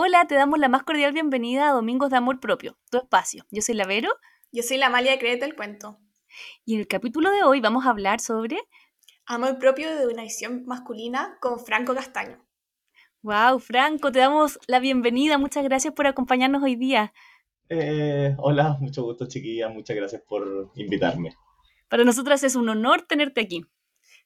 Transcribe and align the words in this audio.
Hola, 0.00 0.28
te 0.28 0.36
damos 0.36 0.60
la 0.60 0.68
más 0.68 0.84
cordial 0.84 1.12
bienvenida 1.12 1.68
a 1.68 1.72
Domingos 1.72 2.10
de 2.10 2.16
Amor 2.18 2.38
Propio, 2.38 2.78
tu 2.88 2.98
espacio. 2.98 3.44
Yo 3.50 3.62
soy 3.62 3.74
la 3.74 3.84
Vero. 3.84 4.10
Yo 4.52 4.62
soy 4.62 4.76
la 4.76 4.86
Amalia 4.86 5.10
de 5.10 5.18
Créete 5.18 5.44
el 5.44 5.56
Cuento. 5.56 5.98
Y 6.64 6.74
en 6.74 6.80
el 6.82 6.86
capítulo 6.86 7.32
de 7.32 7.42
hoy 7.42 7.60
vamos 7.60 7.84
a 7.84 7.90
hablar 7.90 8.20
sobre... 8.20 8.60
Amor 9.26 9.58
propio 9.58 9.92
de 9.96 10.06
una 10.06 10.22
visión 10.22 10.64
masculina 10.66 11.36
con 11.40 11.58
Franco 11.58 11.96
Castaño. 11.96 12.46
Wow, 13.22 13.58
Franco, 13.58 14.12
te 14.12 14.20
damos 14.20 14.60
la 14.68 14.78
bienvenida. 14.78 15.36
Muchas 15.36 15.64
gracias 15.64 15.92
por 15.94 16.06
acompañarnos 16.06 16.62
hoy 16.62 16.76
día. 16.76 17.12
Eh, 17.68 18.36
hola, 18.38 18.76
mucho 18.78 19.02
gusto 19.02 19.26
chiquilla, 19.26 19.68
muchas 19.68 19.96
gracias 19.96 20.22
por 20.22 20.70
invitarme. 20.76 21.34
Para 21.88 22.04
nosotras 22.04 22.44
es 22.44 22.54
un 22.54 22.68
honor 22.68 23.02
tenerte 23.02 23.40
aquí. 23.40 23.64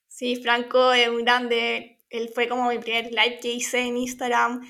Sí, 0.07 0.36
Franco 0.36 0.93
es 0.93 1.09
un 1.09 1.25
grande, 1.25 1.98
él 2.11 2.29
fue 2.29 2.46
como 2.46 2.68
mi 2.68 2.79
primer 2.79 3.07
live 3.07 3.39
que 3.41 3.54
hice 3.54 3.80
en 3.80 3.96
Instagram, 3.96 4.61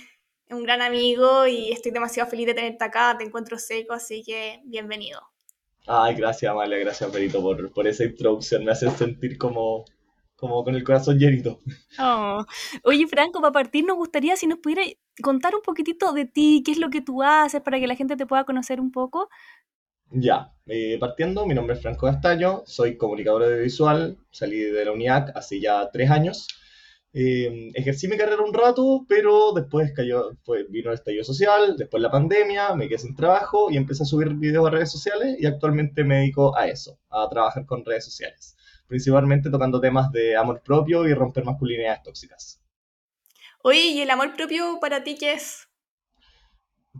un 0.54 0.62
gran 0.62 0.82
amigo 0.82 1.46
y 1.46 1.72
estoy 1.72 1.92
demasiado 1.92 2.28
feliz 2.30 2.46
de 2.46 2.54
tenerte 2.54 2.84
acá, 2.84 3.16
te 3.18 3.24
encuentro 3.24 3.58
seco, 3.58 3.94
así 3.94 4.22
que 4.22 4.60
bienvenido. 4.64 5.20
Ay, 5.86 6.14
gracias 6.14 6.50
Amalia, 6.50 6.78
gracias 6.78 7.10
Perito 7.10 7.42
por, 7.42 7.72
por 7.72 7.86
esa 7.86 8.04
introducción, 8.04 8.64
me 8.64 8.72
hace 8.72 8.90
sentir 8.90 9.36
como, 9.36 9.84
como 10.36 10.62
con 10.64 10.74
el 10.74 10.84
corazón 10.84 11.18
llenito. 11.18 11.58
Oh. 11.98 12.44
Oye, 12.84 13.06
Franco, 13.06 13.40
para 13.40 13.52
partir 13.52 13.84
nos 13.84 13.96
gustaría 13.96 14.36
si 14.36 14.46
nos 14.46 14.58
pudiera 14.58 14.82
contar 15.22 15.54
un 15.54 15.62
poquitito 15.62 16.12
de 16.12 16.24
ti, 16.24 16.62
qué 16.64 16.72
es 16.72 16.78
lo 16.78 16.90
que 16.90 17.00
tú 17.00 17.22
haces 17.22 17.60
para 17.60 17.78
que 17.80 17.86
la 17.86 17.96
gente 17.96 18.16
te 18.16 18.26
pueda 18.26 18.44
conocer 18.44 18.80
un 18.80 18.92
poco. 18.92 19.28
Ya, 20.10 20.52
eh, 20.66 20.98
partiendo, 21.00 21.46
mi 21.46 21.54
nombre 21.54 21.74
es 21.74 21.82
Franco 21.82 22.06
Castaño, 22.06 22.62
soy 22.66 22.98
comunicador 22.98 23.44
audiovisual, 23.44 24.18
salí 24.30 24.58
de 24.58 24.84
la 24.84 24.92
UNIAC 24.92 25.34
hace 25.34 25.58
ya 25.58 25.88
tres 25.90 26.10
años. 26.10 26.46
Eh, 27.14 27.70
ejercí 27.74 28.08
mi 28.08 28.16
carrera 28.16 28.42
un 28.42 28.54
rato, 28.54 29.04
pero 29.06 29.52
después 29.52 29.92
cayó, 29.94 30.32
fue, 30.44 30.64
vino 30.70 30.90
el 30.90 30.94
estallido 30.94 31.24
social, 31.24 31.76
después 31.76 32.02
la 32.02 32.10
pandemia, 32.10 32.74
me 32.74 32.88
quedé 32.88 32.98
sin 32.98 33.14
trabajo 33.14 33.70
y 33.70 33.76
empecé 33.76 34.04
a 34.04 34.06
subir 34.06 34.32
videos 34.34 34.66
a 34.66 34.70
redes 34.70 34.90
sociales 34.90 35.36
y 35.38 35.44
actualmente 35.44 36.04
me 36.04 36.16
dedico 36.16 36.56
a 36.56 36.68
eso, 36.68 36.98
a 37.10 37.28
trabajar 37.28 37.66
con 37.66 37.84
redes 37.84 38.06
sociales, 38.06 38.56
principalmente 38.86 39.50
tocando 39.50 39.78
temas 39.78 40.10
de 40.10 40.36
amor 40.36 40.62
propio 40.64 41.06
y 41.06 41.12
romper 41.12 41.44
masculinidades 41.44 42.02
tóxicas. 42.02 42.62
Oye, 43.62 43.88
¿y 43.88 44.00
el 44.00 44.10
amor 44.10 44.34
propio 44.34 44.78
para 44.80 45.04
ti 45.04 45.16
qué 45.18 45.34
es? 45.34 45.68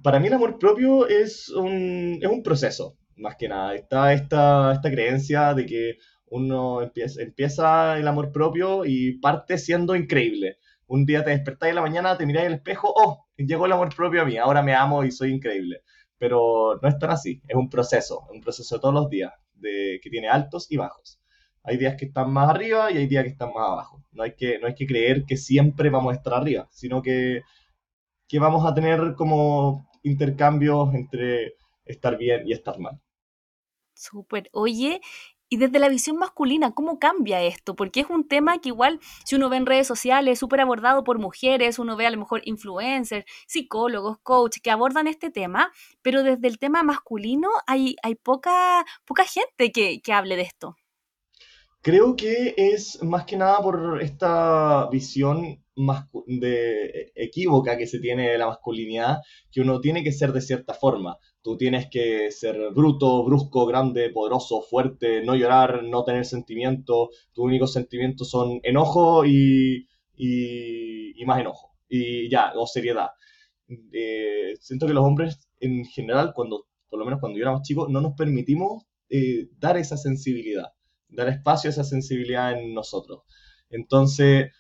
Para 0.03 0.21
mí 0.21 0.27
el 0.27 0.35
amor 0.35 0.59
propio 0.59 1.09
es 1.09 1.49
un, 1.49 2.19
es 2.21 2.29
un 2.29 2.43
proceso, 2.43 2.99
más 3.17 3.37
que 3.37 3.49
nada. 3.49 3.75
Está 3.75 4.13
esta, 4.13 4.73
esta 4.73 4.91
creencia 4.91 5.55
de 5.55 5.67
que 5.67 5.97
uno 6.33 6.81
empieza, 6.81 7.21
empieza 7.21 7.99
el 7.99 8.09
amor 8.09 8.33
propio 8.33 8.87
y 8.87 9.19
parte 9.19 9.59
siendo 9.59 9.95
increíble. 9.95 10.57
Un 10.87 11.05
día 11.05 11.23
te 11.23 11.31
despertás 11.31 11.69
en 11.69 11.75
la 11.75 11.83
mañana, 11.83 12.17
te 12.17 12.25
mirás 12.25 12.45
en 12.45 12.53
el 12.53 12.55
espejo, 12.55 12.91
oh, 12.95 13.27
llegó 13.37 13.67
el 13.67 13.73
amor 13.73 13.95
propio 13.95 14.23
a 14.23 14.25
mí, 14.25 14.39
ahora 14.39 14.63
me 14.63 14.75
amo 14.75 15.05
y 15.05 15.13
soy 15.13 15.31
increíble. 15.31 15.83
Pero 16.17 16.79
no 16.81 16.89
es 16.89 16.99
tan 16.99 17.11
así, 17.11 17.43
es 17.47 17.55
un 17.55 17.69
proceso, 17.69 18.27
un 18.33 18.41
proceso 18.41 18.77
de 18.77 18.81
todos 18.81 18.95
los 18.95 19.11
días, 19.11 19.33
de, 19.55 20.01
que 20.03 20.09
tiene 20.09 20.29
altos 20.29 20.71
y 20.71 20.79
bajos. 20.79 21.21
Hay 21.65 21.77
días 21.77 21.97
que 21.99 22.07
están 22.07 22.33
más 22.33 22.49
arriba 22.49 22.91
y 22.91 22.97
hay 22.97 23.07
días 23.07 23.25
que 23.25 23.31
están 23.31 23.53
más 23.53 23.69
abajo. 23.69 24.03
No 24.13 24.23
hay 24.23 24.35
que, 24.35 24.59
no 24.59 24.69
hay 24.69 24.75
que 24.75 24.87
creer 24.87 25.25
que 25.27 25.37
siempre 25.37 25.91
vamos 25.91 26.15
a 26.15 26.17
estar 26.17 26.33
arriba, 26.33 26.67
sino 26.71 27.03
que, 27.03 27.43
que 28.27 28.39
vamos 28.39 28.65
a 28.65 28.75
tener 28.75 29.15
como 29.17 29.87
intercambios 30.03 30.95
entre 30.95 31.57
estar 31.85 32.17
bien 32.17 32.49
y 32.49 32.53
estar 32.53 32.79
mal. 32.79 32.99
Súper. 33.95 34.49
Oye, 34.53 35.01
y 35.53 35.59
desde 35.59 35.79
la 35.79 35.91
visión 35.91 36.17
masculina, 36.17 36.73
¿cómo 36.73 36.99
cambia 36.99 37.43
esto? 37.43 37.77
Porque 37.77 38.01
es 38.01 38.07
un 38.09 38.27
tema 38.27 38.59
que 38.59 38.71
igual, 38.71 39.01
si 39.27 39.35
uno 39.35 39.51
ve 39.51 39.59
en 39.59 39.67
redes 39.67 39.87
sociales, 39.87 40.39
súper 40.39 40.63
abordado 40.63 41.05
por 41.05 41.19
mujeres, 41.19 41.79
uno 41.79 41.95
ve 41.95 42.07
a 42.07 42.11
lo 42.11 42.17
mejor 42.17 42.41
influencers, 42.47 43.27
psicólogos, 43.47 44.17
coach, 44.23 44.61
que 44.63 44.71
abordan 44.71 45.09
este 45.09 45.31
tema, 45.31 45.71
pero 46.01 46.23
desde 46.23 46.49
el 46.49 46.59
tema 46.59 46.83
masculino 46.83 47.51
hay, 47.67 47.97
hay 48.03 48.15
poca, 48.15 48.87
poca 49.05 49.27
gente 49.27 49.73
que, 49.73 50.01
que 50.01 50.13
hable 50.15 50.37
de 50.37 50.43
esto. 50.43 50.75
Creo 51.83 52.17
que 52.17 52.55
es 52.57 53.03
más 53.03 53.27
que 53.27 53.37
nada 53.37 53.61
por 53.61 54.01
esta 54.01 54.89
visión 54.89 55.63
de 56.27 57.13
equívoca 57.15 57.77
que 57.77 57.87
se 57.87 57.99
tiene 57.99 58.31
de 58.31 58.39
la 58.39 58.47
masculinidad, 58.47 59.19
que 59.51 59.61
uno 59.61 59.83
tiene 59.83 60.03
que 60.03 60.13
ser 60.13 60.33
de 60.33 60.41
cierta 60.41 60.73
forma. 60.73 61.19
Tú 61.43 61.57
tienes 61.57 61.89
que 61.91 62.31
ser 62.31 62.57
bruto, 62.73 63.25
brusco, 63.25 63.67
grande, 63.67 64.11
poderoso, 64.11 64.63
fuerte, 64.63 65.23
no 65.25 65.35
llorar, 65.35 65.83
no 65.83 66.05
tener 66.05 66.25
sentimientos. 66.25 67.09
Tus 67.33 67.45
únicos 67.45 67.73
sentimientos 67.73 68.31
son 68.31 68.61
enojo 68.63 69.25
y, 69.27 69.89
y, 70.17 71.25
más 71.27 71.41
enojo. 71.41 71.77
Y 71.89 72.31
ya, 72.31 72.53
o 72.57 72.67
seriedad. 72.67 73.09
Eh, 73.93 74.55
siento 74.61 74.87
que 74.87 74.95
los 74.95 75.05
hombres 75.05 75.49
en 75.61 75.85
general, 75.85 76.33
cuando, 76.35 76.67
por 76.89 76.99
lo 76.99 77.05
menos 77.05 77.21
cuando 77.21 77.39
yo 77.39 77.45
era 77.45 77.61
no 77.89 78.01
nos 78.01 78.15
permitimos 78.15 78.85
eh, 79.09 79.49
dar 79.59 79.77
esa 79.77 79.97
sensibilidad, 79.97 80.73
dar 81.09 81.29
espacio 81.29 81.69
a 81.69 81.73
esa 81.73 81.85
sensibilidad 81.85 82.59
en 82.59 82.75
nosotros. 82.75 83.23
Entonces, 83.71 84.53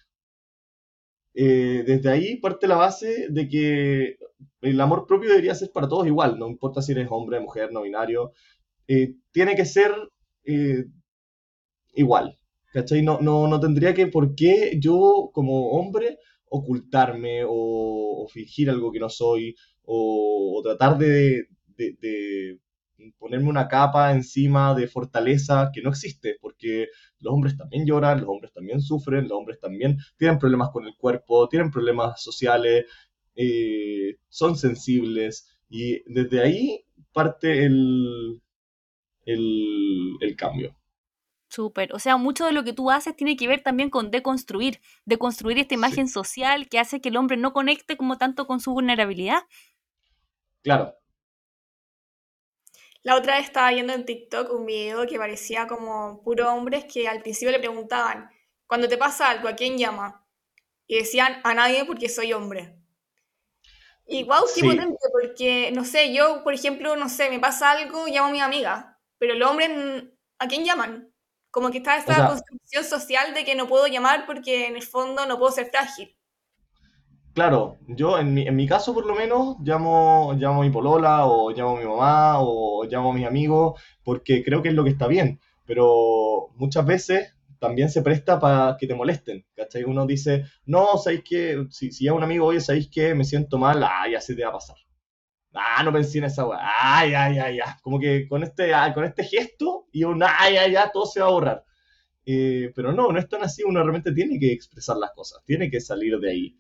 eh, 1.34 1.82
desde 1.86 2.10
ahí 2.10 2.36
parte 2.36 2.66
la 2.66 2.76
base 2.76 3.28
de 3.30 3.48
que 3.48 4.16
el 4.60 4.80
amor 4.80 5.06
propio 5.06 5.30
debería 5.30 5.54
ser 5.54 5.70
para 5.72 5.88
todos 5.88 6.06
igual, 6.06 6.38
no 6.38 6.48
importa 6.48 6.82
si 6.82 6.92
eres 6.92 7.08
hombre, 7.10 7.40
mujer, 7.40 7.72
no 7.72 7.82
binario, 7.82 8.32
eh, 8.88 9.14
tiene 9.32 9.54
que 9.54 9.64
ser 9.64 9.92
eh, 10.44 10.84
igual, 11.94 12.38
¿cachai? 12.72 13.02
No, 13.02 13.20
no, 13.20 13.48
no 13.48 13.60
tendría 13.60 13.94
que, 13.94 14.06
¿por 14.08 14.34
qué 14.34 14.78
yo 14.80 15.30
como 15.32 15.70
hombre 15.72 16.18
ocultarme 16.52 17.42
o, 17.46 18.26
fingir 18.32 18.70
algo 18.70 18.92
que 18.92 19.00
no 19.00 19.08
soy 19.08 19.54
o, 19.84 20.60
tratar 20.62 20.98
de, 20.98 21.48
ponerme 23.18 23.48
una 23.48 23.68
capa 23.68 24.12
encima 24.12 24.74
de 24.74 24.88
fortaleza 24.88 25.70
que 25.72 25.82
no 25.82 25.90
existe, 25.90 26.36
porque 26.40 26.88
los 27.20 27.32
hombres 27.32 27.56
también 27.56 27.86
lloran, 27.86 28.20
los 28.20 28.28
hombres 28.28 28.52
también 28.52 28.80
sufren, 28.80 29.28
los 29.28 29.38
hombres 29.38 29.60
también 29.60 29.98
tienen 30.16 30.38
problemas 30.38 30.70
con 30.70 30.84
el 30.86 30.94
cuerpo, 30.96 31.48
tienen 31.48 31.70
problemas 31.70 32.22
sociales, 32.22 32.86
eh, 33.34 34.16
son 34.28 34.56
sensibles 34.56 35.58
y 35.68 36.02
desde 36.12 36.42
ahí 36.42 36.84
parte 37.12 37.64
el, 37.64 38.42
el, 39.24 40.36
cambio. 40.36 40.76
Súper. 41.48 41.92
O 41.94 41.98
sea, 41.98 42.16
mucho 42.16 42.46
de 42.46 42.52
lo 42.52 42.64
que 42.64 42.72
tú 42.72 42.90
haces 42.90 43.14
tiene 43.14 43.36
que 43.36 43.46
ver 43.46 43.62
también 43.62 43.90
con 43.90 44.10
deconstruir, 44.10 44.80
deconstruir 45.04 45.58
esta 45.58 45.74
imagen 45.74 46.08
social 46.08 46.68
que 46.68 46.78
hace 46.78 47.00
que 47.00 47.10
el 47.10 47.16
hombre 47.16 47.36
no 47.36 47.52
conecte 47.52 47.96
como 47.96 48.16
tanto 48.16 48.46
con 48.46 48.60
su 48.60 48.72
vulnerabilidad. 48.72 49.42
Claro, 50.62 50.94
la 53.02 53.16
otra 53.16 53.36
vez 53.36 53.46
estaba 53.46 53.70
viendo 53.70 53.92
en 53.92 54.04
TikTok 54.04 54.52
un 54.52 54.66
video 54.66 55.06
que 55.06 55.18
parecía 55.18 55.66
como 55.66 56.22
puro 56.22 56.52
hombres 56.52 56.84
que 56.84 57.08
al 57.08 57.22
principio 57.22 57.50
le 57.50 57.58
preguntaban, 57.58 58.30
cuando 58.66 58.88
te 58.88 58.96
pasa 58.96 59.28
algo, 59.28 59.48
¿a 59.48 59.56
quién 59.56 59.76
llama? 59.76 60.24
Y 60.86 60.98
decían, 60.98 61.40
a 61.44 61.54
nadie 61.54 61.84
porque 61.84 62.08
soy 62.08 62.32
hombre. 62.32 62.76
Y 64.06 64.24
wow, 64.24 64.44
qué 64.54 64.62
potente, 64.62 64.98
porque, 65.12 65.70
no 65.72 65.84
sé, 65.84 66.12
yo, 66.12 66.42
por 66.44 66.54
ejemplo, 66.54 66.96
no 66.96 67.08
sé, 67.08 67.30
me 67.30 67.38
pasa 67.38 67.70
algo, 67.70 68.06
llamo 68.06 68.28
a 68.28 68.32
mi 68.32 68.40
amiga, 68.40 69.00
pero 69.18 69.34
los 69.34 69.48
hombres, 69.50 69.70
¿a 70.38 70.48
quién 70.48 70.64
llaman? 70.64 71.12
Como 71.50 71.70
que 71.70 71.78
está 71.78 71.96
esta 71.96 72.26
construcción 72.26 72.84
social 72.84 73.34
de 73.34 73.44
que 73.44 73.54
no 73.54 73.68
puedo 73.68 73.86
llamar 73.86 74.26
porque 74.26 74.66
en 74.66 74.76
el 74.76 74.82
fondo 74.82 75.26
no 75.26 75.38
puedo 75.38 75.52
ser 75.52 75.70
frágil. 75.70 76.16
Claro, 77.34 77.78
yo 77.88 78.18
en 78.18 78.34
mi, 78.34 78.46
en 78.46 78.54
mi 78.56 78.66
caso 78.68 78.92
por 78.92 79.06
lo 79.06 79.14
menos 79.14 79.56
llamo, 79.60 80.34
llamo 80.34 80.60
a 80.60 80.64
mi 80.64 80.70
polola 80.70 81.24
o 81.26 81.50
llamo 81.50 81.76
a 81.78 81.80
mi 81.80 81.86
mamá 81.86 82.34
o 82.40 82.84
llamo 82.84 83.10
a 83.10 83.14
mis 83.14 83.26
amigos 83.26 83.80
porque 84.04 84.42
creo 84.44 84.60
que 84.62 84.68
es 84.68 84.74
lo 84.74 84.84
que 84.84 84.90
está 84.90 85.06
bien, 85.06 85.40
pero 85.64 86.48
muchas 86.56 86.84
veces 86.84 87.34
también 87.58 87.88
se 87.88 88.02
presta 88.02 88.38
para 88.38 88.76
que 88.78 88.86
te 88.86 88.94
molesten, 88.94 89.46
¿cachai? 89.56 89.84
Uno 89.84 90.04
dice, 90.04 90.44
no, 90.66 90.98
¿sabéis 90.98 91.22
qué? 91.26 91.64
Si, 91.70 91.90
si 91.92 92.06
a 92.08 92.12
un 92.12 92.22
amigo, 92.22 92.46
oye, 92.46 92.60
¿sabéis 92.60 92.90
qué? 92.92 93.14
Me 93.14 93.24
siento 93.24 93.56
mal, 93.56 93.82
ah, 93.82 94.04
ya 94.10 94.20
se 94.20 94.34
te 94.34 94.42
va 94.42 94.50
a 94.50 94.52
pasar. 94.54 94.76
Ah, 95.54 95.82
no 95.84 95.92
pensé 95.92 96.18
en 96.18 96.24
esa 96.24 96.46
weá, 96.46 96.58
ah, 96.62 97.06
ya, 97.06 97.30
ya, 97.32 97.50
ya. 97.50 97.78
Como 97.82 97.98
que 98.00 98.26
con 98.28 98.42
este, 98.42 98.74
ah, 98.74 98.92
con 98.94 99.04
este 99.04 99.24
gesto 99.24 99.86
y 99.92 100.04
un, 100.04 100.22
ah, 100.22 100.50
ya, 100.52 100.66
ya, 100.68 100.90
todo 100.92 101.06
se 101.06 101.20
va 101.20 101.26
a 101.28 101.30
borrar. 101.30 101.64
Eh, 102.26 102.72
pero 102.74 102.92
no, 102.92 103.12
no 103.12 103.18
es 103.18 103.28
tan 103.28 103.42
así, 103.42 103.62
uno 103.64 103.80
realmente 103.82 104.12
tiene 104.12 104.38
que 104.38 104.52
expresar 104.52 104.96
las 104.96 105.12
cosas, 105.12 105.42
tiene 105.46 105.70
que 105.70 105.80
salir 105.80 106.18
de 106.20 106.30
ahí 106.30 106.56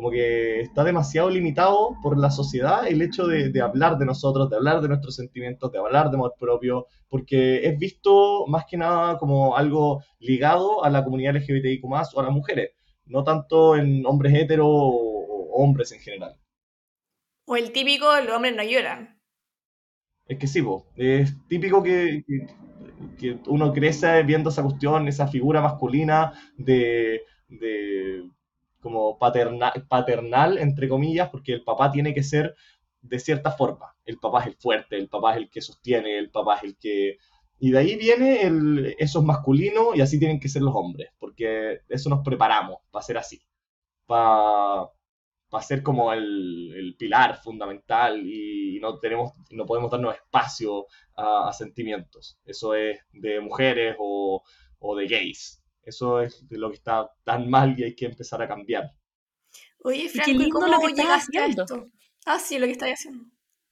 como 0.00 0.10
que 0.10 0.62
está 0.62 0.82
demasiado 0.82 1.28
limitado 1.28 1.94
por 2.02 2.18
la 2.18 2.30
sociedad 2.30 2.86
el 2.88 3.02
hecho 3.02 3.26
de, 3.26 3.60
hablar 3.60 3.98
de 3.98 4.06
nosotros, 4.06 4.48
de 4.48 4.56
hablar 4.56 4.80
de 4.80 4.88
nuestros 4.88 5.14
sentimientos, 5.14 5.70
de 5.70 5.78
hablar 5.78 6.08
de 6.08 6.16
amor 6.16 6.36
propio, 6.40 6.86
porque 7.06 7.66
es 7.66 7.78
visto 7.78 8.46
más 8.46 8.64
que 8.64 8.78
nada 8.78 9.18
como 9.18 9.58
algo 9.58 10.02
ligado 10.18 10.82
a 10.82 10.88
la 10.88 11.04
comunidad 11.04 11.34
LGBTIQ 11.34 11.84
o 11.84 11.96
a 11.96 12.22
las 12.22 12.32
mujeres, 12.32 12.70
no 13.04 13.24
tanto 13.24 13.76
en 13.76 14.06
hombres 14.06 14.32
hetero 14.32 14.66
o, 14.66 15.52
hombres 15.52 15.92
en 15.92 16.00
general. 16.00 16.34
O 17.44 17.54
el 17.56 17.70
típico, 17.70 18.06
los 18.24 18.34
hombres 18.34 18.56
no 18.56 18.62
lloran. 18.62 19.20
Es 20.26 20.38
que 20.38 20.46
sí, 20.46 20.64
es 20.96 21.34
típico 21.46 21.82
que, 21.82 22.24
que, 23.18 23.38
uno 23.48 23.70
crece 23.74 24.22
viendo 24.22 24.48
esa 24.48 24.62
cuestión, 24.62 25.08
esa 25.08 25.28
figura 25.28 25.60
masculina 25.60 26.32
de 26.56 27.20
como 28.80 29.18
paternal, 29.18 29.86
paternal, 29.88 30.58
entre 30.58 30.88
comillas, 30.88 31.28
porque 31.30 31.52
el 31.52 31.62
papá 31.64 31.90
tiene 31.92 32.14
que 32.14 32.22
ser 32.22 32.54
de 33.02 33.18
cierta 33.18 33.52
forma. 33.52 33.96
El 34.04 34.18
papá 34.18 34.40
es 34.40 34.46
el 34.48 34.56
fuerte, 34.56 34.96
el 34.96 35.08
papá 35.08 35.32
es 35.32 35.38
el 35.38 35.50
que 35.50 35.60
sostiene, 35.60 36.18
el 36.18 36.30
papá 36.30 36.56
es 36.56 36.64
el 36.64 36.76
que... 36.76 37.18
Y 37.58 37.72
de 37.72 37.78
ahí 37.78 37.96
viene 37.96 38.42
el, 38.42 38.96
eso 38.98 39.20
es 39.20 39.24
masculino 39.24 39.94
y 39.94 40.00
así 40.00 40.18
tienen 40.18 40.40
que 40.40 40.48
ser 40.48 40.62
los 40.62 40.74
hombres, 40.74 41.10
porque 41.18 41.80
eso 41.88 42.08
nos 42.08 42.24
preparamos 42.24 42.78
para 42.90 43.04
ser 43.04 43.18
así, 43.18 43.42
para, 44.06 44.88
para 45.50 45.62
ser 45.62 45.82
como 45.82 46.10
el, 46.12 46.72
el, 46.74 46.96
pilar 46.96 47.36
fundamental 47.42 48.26
y 48.26 48.78
no, 48.80 48.98
tenemos, 48.98 49.32
no 49.50 49.66
podemos 49.66 49.90
darnos 49.90 50.14
espacio 50.14 50.86
a, 51.16 51.48
a 51.48 51.52
sentimientos. 51.52 52.38
Eso 52.46 52.74
es 52.74 52.98
de 53.12 53.40
mujeres 53.40 53.96
o, 53.98 54.42
o 54.78 54.96
de 54.96 55.06
gays. 55.06 55.59
Eso 55.90 56.20
es 56.20 56.48
de 56.48 56.56
lo 56.56 56.70
que 56.70 56.76
está 56.76 57.10
tan 57.24 57.50
mal 57.50 57.78
y 57.78 57.82
hay 57.82 57.94
que 57.96 58.06
empezar 58.06 58.40
a 58.40 58.48
cambiar. 58.48 58.92
Oye, 59.82 60.08
Franco, 60.08 60.44
¿cómo 60.52 60.66
lo 60.68 60.78
que 60.78 60.94
llegaste 60.94 61.38
a 61.38 61.46
esto? 61.46 61.90
Ah, 62.24 62.38
sí, 62.38 62.58
lo 62.58 62.66
que 62.66 62.72
estás 62.72 62.90
haciendo. 62.90 63.24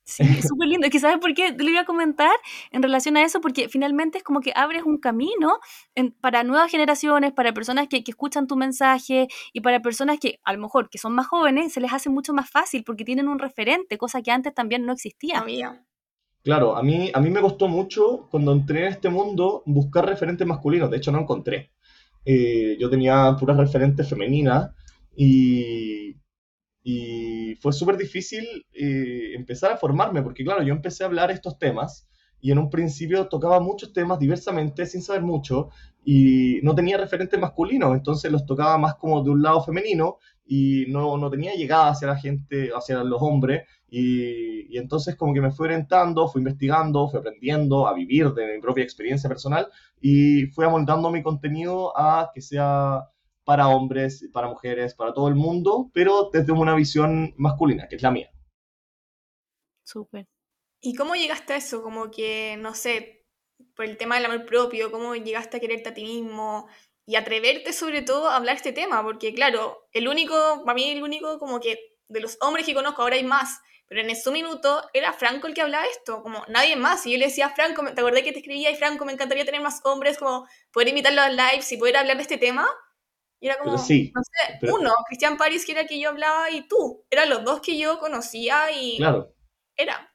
Sí, 0.02 0.24
es 0.24 0.48
súper 0.48 0.68
lindo. 0.68 0.86
Es 0.86 0.92
que, 0.92 0.98
¿sabes 0.98 1.18
por 1.18 1.32
qué? 1.34 1.52
Te 1.52 1.62
lo 1.62 1.70
iba 1.70 1.82
a 1.82 1.84
comentar 1.84 2.34
en 2.72 2.82
relación 2.82 3.16
a 3.18 3.22
eso, 3.22 3.40
porque 3.40 3.68
finalmente 3.68 4.18
es 4.18 4.24
como 4.24 4.40
que 4.40 4.52
abres 4.56 4.82
un 4.84 4.98
camino 4.98 5.60
para 6.20 6.42
nuevas 6.42 6.70
generaciones, 6.70 7.32
para 7.32 7.52
personas 7.52 7.88
que, 7.88 8.02
que, 8.02 8.10
escuchan 8.10 8.46
tu 8.46 8.56
mensaje 8.56 9.28
y 9.52 9.60
para 9.60 9.80
personas 9.80 10.18
que 10.18 10.40
a 10.44 10.54
lo 10.54 10.60
mejor 10.60 10.88
que 10.88 10.98
son 10.98 11.14
más 11.14 11.26
jóvenes, 11.26 11.72
se 11.72 11.80
les 11.80 11.92
hace 11.92 12.08
mucho 12.08 12.32
más 12.32 12.50
fácil 12.50 12.84
porque 12.84 13.04
tienen 13.04 13.28
un 13.28 13.38
referente, 13.38 13.98
cosa 13.98 14.22
que 14.22 14.30
antes 14.30 14.54
también 14.54 14.86
no 14.86 14.92
existía. 14.94 15.44
Claro, 16.42 16.76
a 16.76 16.82
mí, 16.82 17.10
a 17.12 17.20
mí 17.20 17.28
me 17.28 17.42
costó 17.42 17.68
mucho 17.68 18.28
cuando 18.30 18.52
entré 18.52 18.86
en 18.86 18.92
este 18.92 19.10
mundo 19.10 19.62
buscar 19.66 20.06
referentes 20.06 20.46
masculinos. 20.46 20.90
De 20.90 20.96
hecho, 20.96 21.12
no 21.12 21.20
encontré. 21.20 21.72
Eh, 22.24 22.76
yo 22.78 22.90
tenía 22.90 23.34
puras 23.38 23.56
referentes 23.56 24.08
femeninas 24.08 24.70
y, 25.16 26.16
y 26.82 27.54
fue 27.60 27.72
súper 27.72 27.96
difícil 27.96 28.44
eh, 28.72 29.32
empezar 29.34 29.72
a 29.72 29.76
formarme, 29.76 30.22
porque 30.22 30.44
claro, 30.44 30.62
yo 30.62 30.72
empecé 30.72 31.04
a 31.04 31.06
hablar 31.06 31.30
estos 31.30 31.58
temas 31.58 32.08
y 32.40 32.52
en 32.52 32.58
un 32.58 32.70
principio 32.70 33.26
tocaba 33.28 33.60
muchos 33.60 33.92
temas 33.92 34.18
diversamente, 34.18 34.86
sin 34.86 35.02
saber 35.02 35.22
mucho, 35.22 35.70
y 36.04 36.60
no 36.62 36.74
tenía 36.74 36.96
referentes 36.96 37.38
masculinos, 37.38 37.94
entonces 37.94 38.30
los 38.30 38.46
tocaba 38.46 38.78
más 38.78 38.94
como 38.94 39.22
de 39.22 39.30
un 39.30 39.42
lado 39.42 39.62
femenino 39.62 40.18
y 40.50 40.86
no, 40.88 41.18
no 41.18 41.30
tenía 41.30 41.54
llegada 41.54 41.90
hacia 41.90 42.08
la 42.08 42.16
gente, 42.16 42.70
hacia 42.74 43.04
los 43.04 43.20
hombres, 43.20 43.68
y, 43.90 44.74
y, 44.74 44.78
entonces 44.78 45.14
como 45.14 45.34
que 45.34 45.42
me 45.42 45.50
fui 45.50 45.66
orientando, 45.66 46.26
fui 46.26 46.40
investigando, 46.40 47.08
fui 47.08 47.20
aprendiendo 47.20 47.86
a 47.86 47.92
vivir 47.92 48.32
de 48.32 48.54
mi 48.54 48.60
propia 48.60 48.84
experiencia 48.84 49.28
personal 49.28 49.68
y 50.00 50.46
fui 50.46 50.64
amoldando 50.64 51.10
mi 51.10 51.22
contenido 51.22 51.96
a 51.96 52.30
que 52.34 52.40
sea 52.40 53.08
para 53.44 53.68
hombres, 53.68 54.28
para 54.32 54.48
mujeres, 54.48 54.94
para 54.94 55.12
todo 55.12 55.28
el 55.28 55.34
mundo, 55.34 55.90
pero 55.92 56.30
desde 56.32 56.52
una 56.52 56.74
visión 56.74 57.34
masculina, 57.36 57.86
que 57.88 57.96
es 57.96 58.02
la 58.02 58.10
mía. 58.10 58.30
Súper. 59.84 60.26
¿Y 60.80 60.94
cómo 60.94 61.14
llegaste 61.14 61.54
a 61.54 61.56
eso? 61.56 61.82
Como 61.82 62.10
que, 62.10 62.56
no 62.58 62.74
sé, 62.74 63.26
por 63.74 63.84
el 63.84 63.96
tema 63.96 64.16
del 64.16 64.26
amor 64.26 64.44
propio, 64.46 64.90
¿cómo 64.90 65.14
llegaste 65.14 65.56
a 65.56 65.60
quererte 65.60 65.88
a 65.88 65.94
ti 65.94 66.04
mismo? 66.04 66.68
Y 67.08 67.16
atreverte 67.16 67.72
sobre 67.72 68.02
todo 68.02 68.28
a 68.28 68.36
hablar 68.36 68.56
este 68.56 68.74
tema, 68.74 69.02
porque 69.02 69.32
claro, 69.32 69.88
el 69.92 70.08
único, 70.08 70.34
para 70.66 70.74
mí 70.74 70.90
el 70.90 71.02
único 71.02 71.38
como 71.38 71.58
que 71.58 71.78
de 72.06 72.20
los 72.20 72.36
hombres 72.42 72.66
que 72.66 72.74
conozco, 72.74 73.00
ahora 73.00 73.16
hay 73.16 73.24
más, 73.24 73.60
pero 73.86 74.02
en 74.02 74.10
ese 74.10 74.30
minuto 74.30 74.82
era 74.92 75.14
Franco 75.14 75.46
el 75.46 75.54
que 75.54 75.62
hablaba 75.62 75.86
esto, 75.86 76.22
como 76.22 76.44
nadie 76.48 76.76
más. 76.76 77.06
Y 77.06 77.12
yo 77.12 77.18
le 77.18 77.24
decía 77.24 77.48
Franco, 77.48 77.82
¿te 77.94 77.98
acordé 77.98 78.22
que 78.22 78.32
te 78.32 78.40
escribía? 78.40 78.70
Y 78.70 78.76
Franco, 78.76 79.06
me 79.06 79.12
encantaría 79.12 79.46
tener 79.46 79.62
más 79.62 79.80
hombres, 79.84 80.18
como 80.18 80.46
poder 80.70 80.88
invitarlos 80.88 81.24
a 81.24 81.30
lives 81.30 81.72
y 81.72 81.78
poder 81.78 81.96
hablar 81.96 82.16
de 82.16 82.22
este 82.24 82.36
tema. 82.36 82.68
Y 83.40 83.46
era 83.46 83.56
como, 83.56 83.72
no 83.72 83.78
sé, 83.78 84.12
uno, 84.70 84.92
Cristian 85.06 85.38
París, 85.38 85.64
que 85.64 85.72
era 85.72 85.80
el 85.80 85.88
que 85.88 85.98
yo 85.98 86.10
hablaba, 86.10 86.50
y 86.50 86.68
tú. 86.68 87.06
Eran 87.08 87.30
los 87.30 87.42
dos 87.42 87.62
que 87.62 87.78
yo 87.78 87.98
conocía 87.98 88.70
y... 88.70 88.98
Claro. 88.98 89.32
Era. 89.74 90.12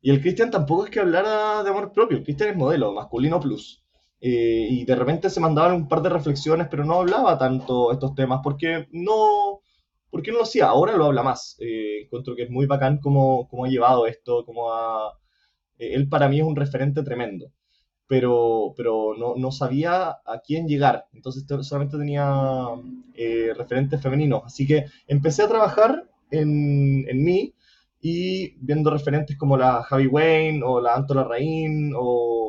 Y 0.00 0.10
el 0.10 0.20
Cristian 0.20 0.50
tampoco 0.50 0.86
es 0.86 0.90
que 0.90 0.98
hablara 0.98 1.62
de 1.62 1.70
amor 1.70 1.92
propio, 1.92 2.16
el 2.16 2.24
Cristian 2.24 2.50
es 2.50 2.56
modelo, 2.56 2.92
masculino 2.92 3.38
plus. 3.38 3.85
Eh, 4.20 4.66
y 4.70 4.84
de 4.84 4.94
repente 4.96 5.30
se 5.30 5.40
mandaban 5.40 5.74
un 5.74 5.88
par 5.88 6.02
de 6.02 6.08
reflexiones, 6.08 6.68
pero 6.70 6.84
no 6.84 6.94
hablaba 7.00 7.38
tanto 7.38 7.92
estos 7.92 8.14
temas, 8.14 8.40
porque 8.42 8.88
no, 8.92 9.60
porque 10.10 10.32
no 10.32 10.38
lo 10.38 10.44
hacía, 10.44 10.66
ahora 10.66 10.96
lo 10.96 11.06
habla 11.06 11.22
más. 11.22 11.56
Eh, 11.60 12.02
encuentro 12.04 12.34
que 12.36 12.44
es 12.44 12.50
muy 12.50 12.66
bacán 12.66 12.98
cómo, 12.98 13.48
cómo 13.48 13.64
ha 13.64 13.68
llevado 13.68 14.06
esto, 14.06 14.44
cómo 14.44 14.72
ha... 14.72 15.12
Eh, 15.78 15.94
él 15.94 16.08
para 16.08 16.28
mí 16.28 16.38
es 16.40 16.44
un 16.44 16.56
referente 16.56 17.02
tremendo 17.02 17.52
pero, 18.08 18.74
pero 18.76 19.14
no, 19.18 19.34
no, 19.36 19.52
sabía 19.52 20.10
a 20.24 20.40
quién 20.44 20.68
llegar. 20.68 21.06
Entonces 21.12 21.44
solamente 21.62 21.98
tenía 21.98 22.66
eh, 23.14 23.52
referentes 23.56 24.00
femeninos. 24.00 24.42
Así 24.44 24.66
que 24.66 24.86
empecé 25.06 25.42
a 25.42 25.48
trabajar 25.48 26.08
en, 26.30 27.04
en, 27.08 27.24
mí 27.24 27.54
y 28.00 28.56
viendo 28.64 28.90
referentes 28.90 29.36
como 29.36 29.56
la 29.56 29.82
Javi 29.82 30.06
Wayne 30.06 30.62
o 30.64 30.80
la 30.80 30.94
Antola 30.94 31.24
Rain 31.24 31.92
o, 31.96 32.45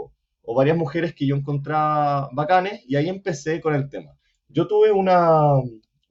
o, 0.47 0.55
varias 0.55 0.77
mujeres 0.77 1.13
que 1.13 1.27
yo 1.27 1.35
encontraba 1.35 2.29
bacanes 2.31 2.81
y 2.88 2.95
ahí 2.95 3.09
empecé 3.09 3.61
con 3.61 3.75
el 3.75 3.89
tema. 3.89 4.11
Yo 4.47 4.67
tuve 4.67 4.91
una, 4.91 5.41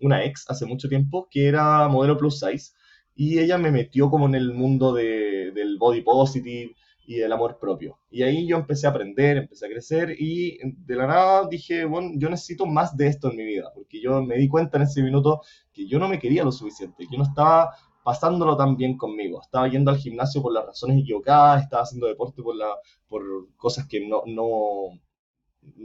una 0.00 0.24
ex 0.24 0.44
hace 0.48 0.66
mucho 0.66 0.88
tiempo 0.88 1.28
que 1.30 1.48
era 1.48 1.88
modelo 1.88 2.16
plus 2.16 2.40
size 2.40 2.72
y 3.14 3.38
ella 3.38 3.56
me 3.58 3.70
metió 3.70 4.10
como 4.10 4.26
en 4.26 4.34
el 4.34 4.52
mundo 4.52 4.92
de, 4.92 5.52
del 5.52 5.78
body 5.78 6.02
positive 6.02 6.74
y 7.06 7.20
el 7.20 7.32
amor 7.32 7.58
propio. 7.58 7.98
Y 8.10 8.22
ahí 8.22 8.46
yo 8.46 8.56
empecé 8.56 8.86
a 8.86 8.90
aprender, 8.90 9.36
empecé 9.36 9.66
a 9.66 9.70
crecer 9.70 10.16
y 10.18 10.58
de 10.62 10.96
la 10.96 11.06
nada 11.06 11.48
dije, 11.48 11.84
bueno, 11.84 12.10
yo 12.16 12.28
necesito 12.28 12.66
más 12.66 12.96
de 12.96 13.06
esto 13.06 13.30
en 13.30 13.36
mi 13.36 13.44
vida, 13.44 13.70
porque 13.74 14.00
yo 14.00 14.22
me 14.22 14.36
di 14.36 14.48
cuenta 14.48 14.76
en 14.76 14.84
ese 14.84 15.02
minuto 15.02 15.40
que 15.72 15.86
yo 15.86 15.98
no 15.98 16.08
me 16.08 16.18
quería 16.18 16.44
lo 16.44 16.52
suficiente, 16.52 17.04
que 17.04 17.12
yo 17.12 17.18
no 17.18 17.24
estaba 17.24 17.70
pasándolo 18.06 18.56
tan 18.56 18.76
bien 18.76 18.96
conmigo, 18.96 19.42
estaba 19.42 19.66
yendo 19.68 19.90
al 19.90 19.96
gimnasio 19.96 20.40
por 20.40 20.52
las 20.52 20.64
razones 20.64 21.02
equivocadas, 21.02 21.64
estaba 21.64 21.82
haciendo 21.82 22.06
deporte 22.06 22.40
por, 22.40 22.54
la, 22.54 22.68
por 23.08 23.24
cosas 23.56 23.88
que 23.88 24.06
no, 24.06 24.22
no 24.26 25.00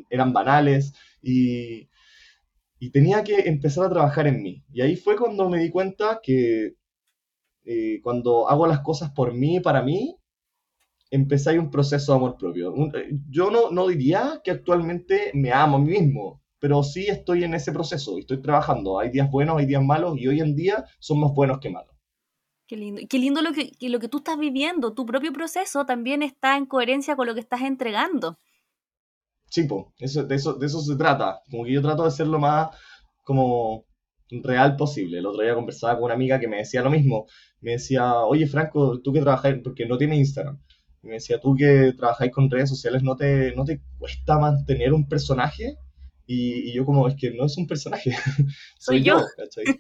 eran 0.08 0.32
banales 0.32 0.94
y, 1.20 1.90
y 2.78 2.92
tenía 2.92 3.24
que 3.24 3.50
empezar 3.50 3.86
a 3.86 3.90
trabajar 3.90 4.28
en 4.28 4.44
mí. 4.44 4.64
Y 4.72 4.82
ahí 4.82 4.96
fue 4.96 5.18
cuando 5.18 5.50
me 5.50 5.58
di 5.58 5.72
cuenta 5.72 6.20
que 6.22 6.76
eh, 7.66 8.00
cuando 8.04 8.48
hago 8.48 8.68
las 8.68 8.82
cosas 8.82 9.10
por 9.10 9.34
mí, 9.34 9.60
para 9.60 9.82
mí, 9.82 10.16
empezáis 11.10 11.58
un 11.58 11.72
proceso 11.72 12.12
de 12.12 12.18
amor 12.20 12.38
propio. 12.38 12.76
Eh, 12.98 13.18
yo 13.32 13.50
no, 13.50 13.72
no 13.72 13.88
diría 13.88 14.42
que 14.44 14.52
actualmente 14.52 15.32
me 15.34 15.52
amo 15.52 15.78
a 15.78 15.80
mí 15.80 15.90
mismo, 16.00 16.44
pero 16.60 16.84
sí 16.84 17.08
estoy 17.08 17.46
en 17.46 17.56
ese 17.56 17.72
proceso 17.72 18.16
y 18.16 18.22
estoy 18.22 18.44
trabajando. 18.44 19.00
Hay 19.00 19.10
días 19.10 19.32
buenos, 19.32 19.58
hay 19.58 19.66
días 19.66 19.84
malos 19.84 20.20
y 20.20 20.28
hoy 20.28 20.40
en 20.40 20.56
día 20.56 20.86
son 21.00 21.20
más 21.22 21.32
buenos 21.34 21.60
que 21.60 21.72
malos. 21.72 21.91
Qué 22.72 22.78
lindo. 22.78 23.02
Qué 23.10 23.20
lindo 23.20 23.42
lo 23.42 23.52
que, 23.52 23.70
lo 23.82 24.00
que 24.00 24.08
tú 24.08 24.20
estás 24.20 24.40
viviendo. 24.40 24.94
Tu 24.94 25.06
propio 25.06 25.34
proceso 25.34 25.86
también 25.86 26.24
está 26.24 26.56
en 26.56 26.66
coherencia 26.66 27.18
con 27.18 27.28
lo 27.28 27.34
que 27.34 27.42
estás 27.42 27.64
entregando. 27.64 28.40
Sí, 29.50 29.68
eso, 30.00 30.24
de, 30.24 30.36
eso, 30.36 30.54
de 30.54 30.68
eso 30.68 30.80
se 30.80 30.96
trata. 30.96 31.42
Como 31.52 31.66
que 31.66 31.74
yo 31.74 31.82
trato 31.82 32.06
de 32.06 32.12
ser 32.12 32.28
lo 32.28 32.40
más 32.40 32.70
como 33.26 33.84
real 34.30 34.78
posible. 34.78 35.20
El 35.20 35.26
otro 35.26 35.44
día 35.44 35.54
conversaba 35.54 35.96
con 35.96 36.06
una 36.06 36.14
amiga 36.14 36.40
que 36.40 36.48
me 36.48 36.60
decía 36.60 36.82
lo 36.82 36.90
mismo. 36.90 37.26
Me 37.60 37.72
decía, 37.72 38.20
oye 38.20 38.48
Franco, 38.48 39.02
tú 39.02 39.12
que 39.12 39.20
trabajas, 39.20 39.54
porque 39.62 39.86
no 39.86 39.98
tienes 39.98 40.20
Instagram 40.20 40.58
me 41.02 41.14
decía, 41.14 41.40
tú 41.42 41.56
que 41.56 41.94
trabajáis 41.98 42.32
con 42.32 42.50
redes 42.50 42.70
sociales, 42.70 43.04
¿no 43.04 43.16
te, 43.16 43.56
no 43.56 43.66
te 43.66 43.82
cuesta 43.98 44.38
mantener 44.38 44.94
un 44.94 45.10
personaje? 45.10 45.78
Y, 46.34 46.72
yo 46.72 46.86
como, 46.86 47.10
es 47.10 47.16
que 47.16 47.32
no 47.32 47.46
es 47.46 47.58
un 47.58 47.68
personaje, 47.68 48.12
soy, 48.80 49.04
yo, 49.04 49.20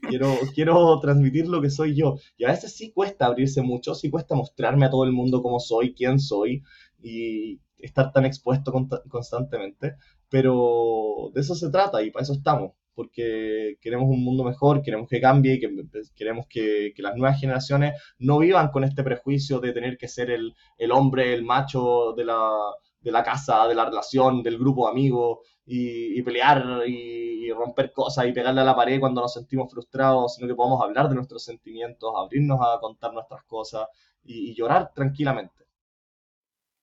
quiero, 0.09 0.37
quiero 0.53 0.99
transmitir 0.99 1.47
lo 1.47 1.61
que 1.61 1.69
soy 1.69 1.95
yo. 1.95 2.17
Y 2.37 2.43
a 2.43 2.49
veces 2.49 2.75
sí 2.75 2.91
cuesta 2.91 3.25
abrirse 3.25 3.61
mucho, 3.61 3.95
sí 3.95 4.09
cuesta 4.09 4.35
mostrarme 4.35 4.85
a 4.85 4.89
todo 4.89 5.05
el 5.05 5.13
mundo 5.13 5.41
cómo 5.41 5.61
soy, 5.61 5.93
quién 5.93 6.19
soy, 6.19 6.61
y 7.01 7.61
estar 7.77 8.11
tan 8.11 8.25
expuesto 8.25 8.73
constantemente, 9.07 9.95
pero 10.29 11.31
de 11.33 11.39
eso 11.39 11.55
se 11.55 11.69
trata 11.69 12.03
y 12.03 12.11
para 12.11 12.23
eso 12.23 12.33
estamos 12.33 12.73
porque 12.93 13.77
queremos 13.81 14.09
un 14.09 14.21
mundo 14.21 14.43
mejor, 14.43 14.81
queremos 14.81 15.07
que 15.07 15.21
cambie, 15.21 15.59
que, 15.59 15.69
queremos 16.13 16.45
que, 16.47 16.91
que, 16.93 17.01
las 17.01 17.15
nuevas 17.15 17.39
generaciones 17.39 17.93
no 18.19 18.39
vivan 18.39 18.69
con 18.69 18.83
este 18.83 19.01
prejuicio 19.03 19.59
de 19.59 19.71
tener 19.71 19.97
que 19.97 20.09
ser 20.09 20.29
el, 20.29 20.53
el 20.77 20.91
hombre, 20.91 21.33
el 21.33 21.43
macho 21.43 22.13
de 22.15 22.25
la, 22.25 22.51
de 22.99 23.11
la, 23.11 23.23
casa, 23.23 23.67
de 23.67 23.75
la 23.75 23.85
relación, 23.85 24.43
del 24.43 24.57
grupo 24.57 24.85
de 24.85 24.91
amigos, 24.91 25.39
y, 25.65 26.19
y 26.19 26.21
pelear 26.21 26.83
y, 26.87 27.51
romper 27.51 27.91
cosas 27.91 28.27
y 28.27 28.31
pegarle 28.31 28.61
a 28.61 28.63
la 28.63 28.75
pared 28.75 28.99
cuando 28.99 29.19
nos 29.21 29.33
sentimos 29.33 29.69
frustrados, 29.69 30.35
sino 30.35 30.47
que 30.47 30.55
podamos 30.55 30.81
hablar 30.81 31.09
de 31.09 31.15
nuestros 31.15 31.43
sentimientos, 31.43 32.13
abrirnos 32.15 32.59
a 32.61 32.79
contar 32.79 33.13
nuestras 33.13 33.43
cosas 33.43 33.87
y, 34.23 34.51
y 34.51 34.55
llorar 34.55 34.91
tranquilamente. 34.93 35.65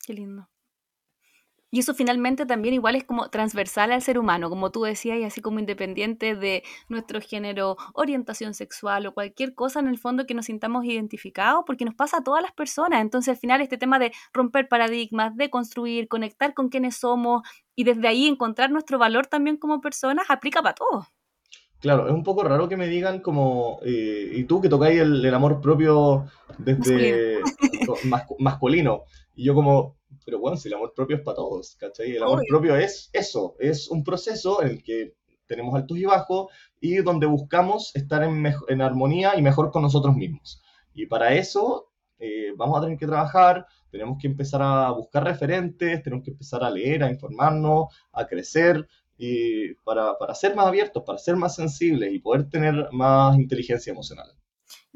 Qué 0.05 0.13
lindo. 0.13 0.47
Y 1.71 1.81
eso 1.81 1.93
finalmente 1.93 2.47
también 2.47 2.75
igual 2.75 2.97
es 2.97 3.05
como 3.05 3.29
transversal 3.29 3.93
al 3.93 4.01
ser 4.01 4.19
humano, 4.19 4.49
como 4.49 4.71
tú 4.71 4.83
decías, 4.83 5.19
y 5.19 5.25
así 5.25 5.43
como 5.43 5.59
independiente 5.59 6.35
de 6.35 6.63
nuestro 6.89 7.21
género, 7.21 7.77
orientación 7.93 8.55
sexual 8.55 9.07
o 9.07 9.13
cualquier 9.13 9.55
cosa 9.55 9.81
en 9.81 9.89
el 9.89 9.99
fondo 9.99 10.27
que 10.27 10.33
nos 10.33 10.47
sintamos 10.47 10.87
identificados, 10.87 11.65
porque 11.67 11.85
nos 11.85 11.95
pasa 11.95 12.19
a 12.19 12.25
todas 12.25 12.43
las 12.43 12.53
personas. 12.53 13.03
Entonces 13.03 13.33
al 13.33 13.37
final 13.37 13.61
este 13.61 13.77
tema 13.77 13.99
de 13.99 14.13
romper 14.33 14.69
paradigmas, 14.69 15.37
de 15.37 15.51
construir, 15.51 16.09
conectar 16.09 16.55
con 16.55 16.71
quienes 16.71 16.97
somos 16.97 17.43
y 17.75 17.85
desde 17.85 18.09
ahí 18.09 18.27
encontrar 18.27 18.71
nuestro 18.71 18.99
valor 18.99 19.27
también 19.27 19.59
como 19.59 19.83
personas, 19.83 20.27
aplica 20.31 20.63
para 20.63 20.75
todos. 20.75 21.07
Claro, 21.81 22.09
es 22.09 22.13
un 22.13 22.25
poco 22.25 22.43
raro 22.43 22.69
que 22.69 22.77
me 22.77 22.89
digan 22.89 23.21
como, 23.21 23.79
eh, 23.85 24.33
y 24.35 24.45
tú 24.45 24.61
que 24.61 24.69
tocáis 24.69 24.99
el, 25.01 25.25
el 25.25 25.35
amor 25.35 25.61
propio 25.61 26.25
desde 26.59 27.41
masculino, 28.41 29.03
y 29.37 29.45
yo 29.45 29.55
como, 29.55 29.98
pero 30.29 30.41
bueno, 30.41 30.59
si 30.59 30.69
el 30.69 30.75
amor 30.75 30.93
propio 30.95 31.17
es 31.17 31.23
para 31.23 31.37
todos, 31.37 31.75
¿cachai? 31.77 32.15
El 32.15 32.23
amor 32.23 32.41
Obvio. 32.41 32.49
propio 32.51 32.77
es 32.77 33.09
eso, 33.15 33.57
es 33.59 33.89
un 33.89 34.05
proceso 34.05 34.63
en 34.63 34.69
el 34.69 34.83
que 34.83 35.15
tenemos 35.47 35.75
altos 35.75 35.97
y 35.97 36.05
bajos 36.05 36.53
y 36.79 36.97
donde 36.97 37.25
buscamos 37.25 37.97
estar 37.97 38.23
en, 38.23 38.45
en 38.69 38.83
armonía 38.83 39.39
y 39.39 39.41
mejor 39.41 39.71
con 39.71 39.81
nosotros 39.81 40.15
mismos. 40.15 40.61
Y 40.93 41.07
para 41.07 41.33
eso 41.33 41.89
eh, 42.19 42.53
vamos 42.59 42.77
a 42.77 42.83
tener 42.83 42.99
que 42.99 43.07
trabajar, 43.07 43.65
tenemos 43.91 44.19
que 44.21 44.27
empezar 44.27 44.61
a 44.61 44.91
buscar 44.91 45.25
referentes, 45.25 46.03
tenemos 46.03 46.23
que 46.23 46.33
empezar 46.33 46.63
a 46.63 46.69
leer, 46.69 47.05
a 47.05 47.11
informarnos, 47.11 47.87
a 48.13 48.27
crecer 48.27 48.87
y 49.17 49.73
para, 49.77 50.19
para 50.19 50.35
ser 50.35 50.55
más 50.55 50.67
abiertos, 50.67 51.05
para 51.07 51.17
ser 51.17 51.37
más 51.37 51.55
sensibles 51.55 52.13
y 52.13 52.19
poder 52.19 52.51
tener 52.51 52.89
más 52.93 53.35
inteligencia 53.39 53.93
emocional. 53.93 54.31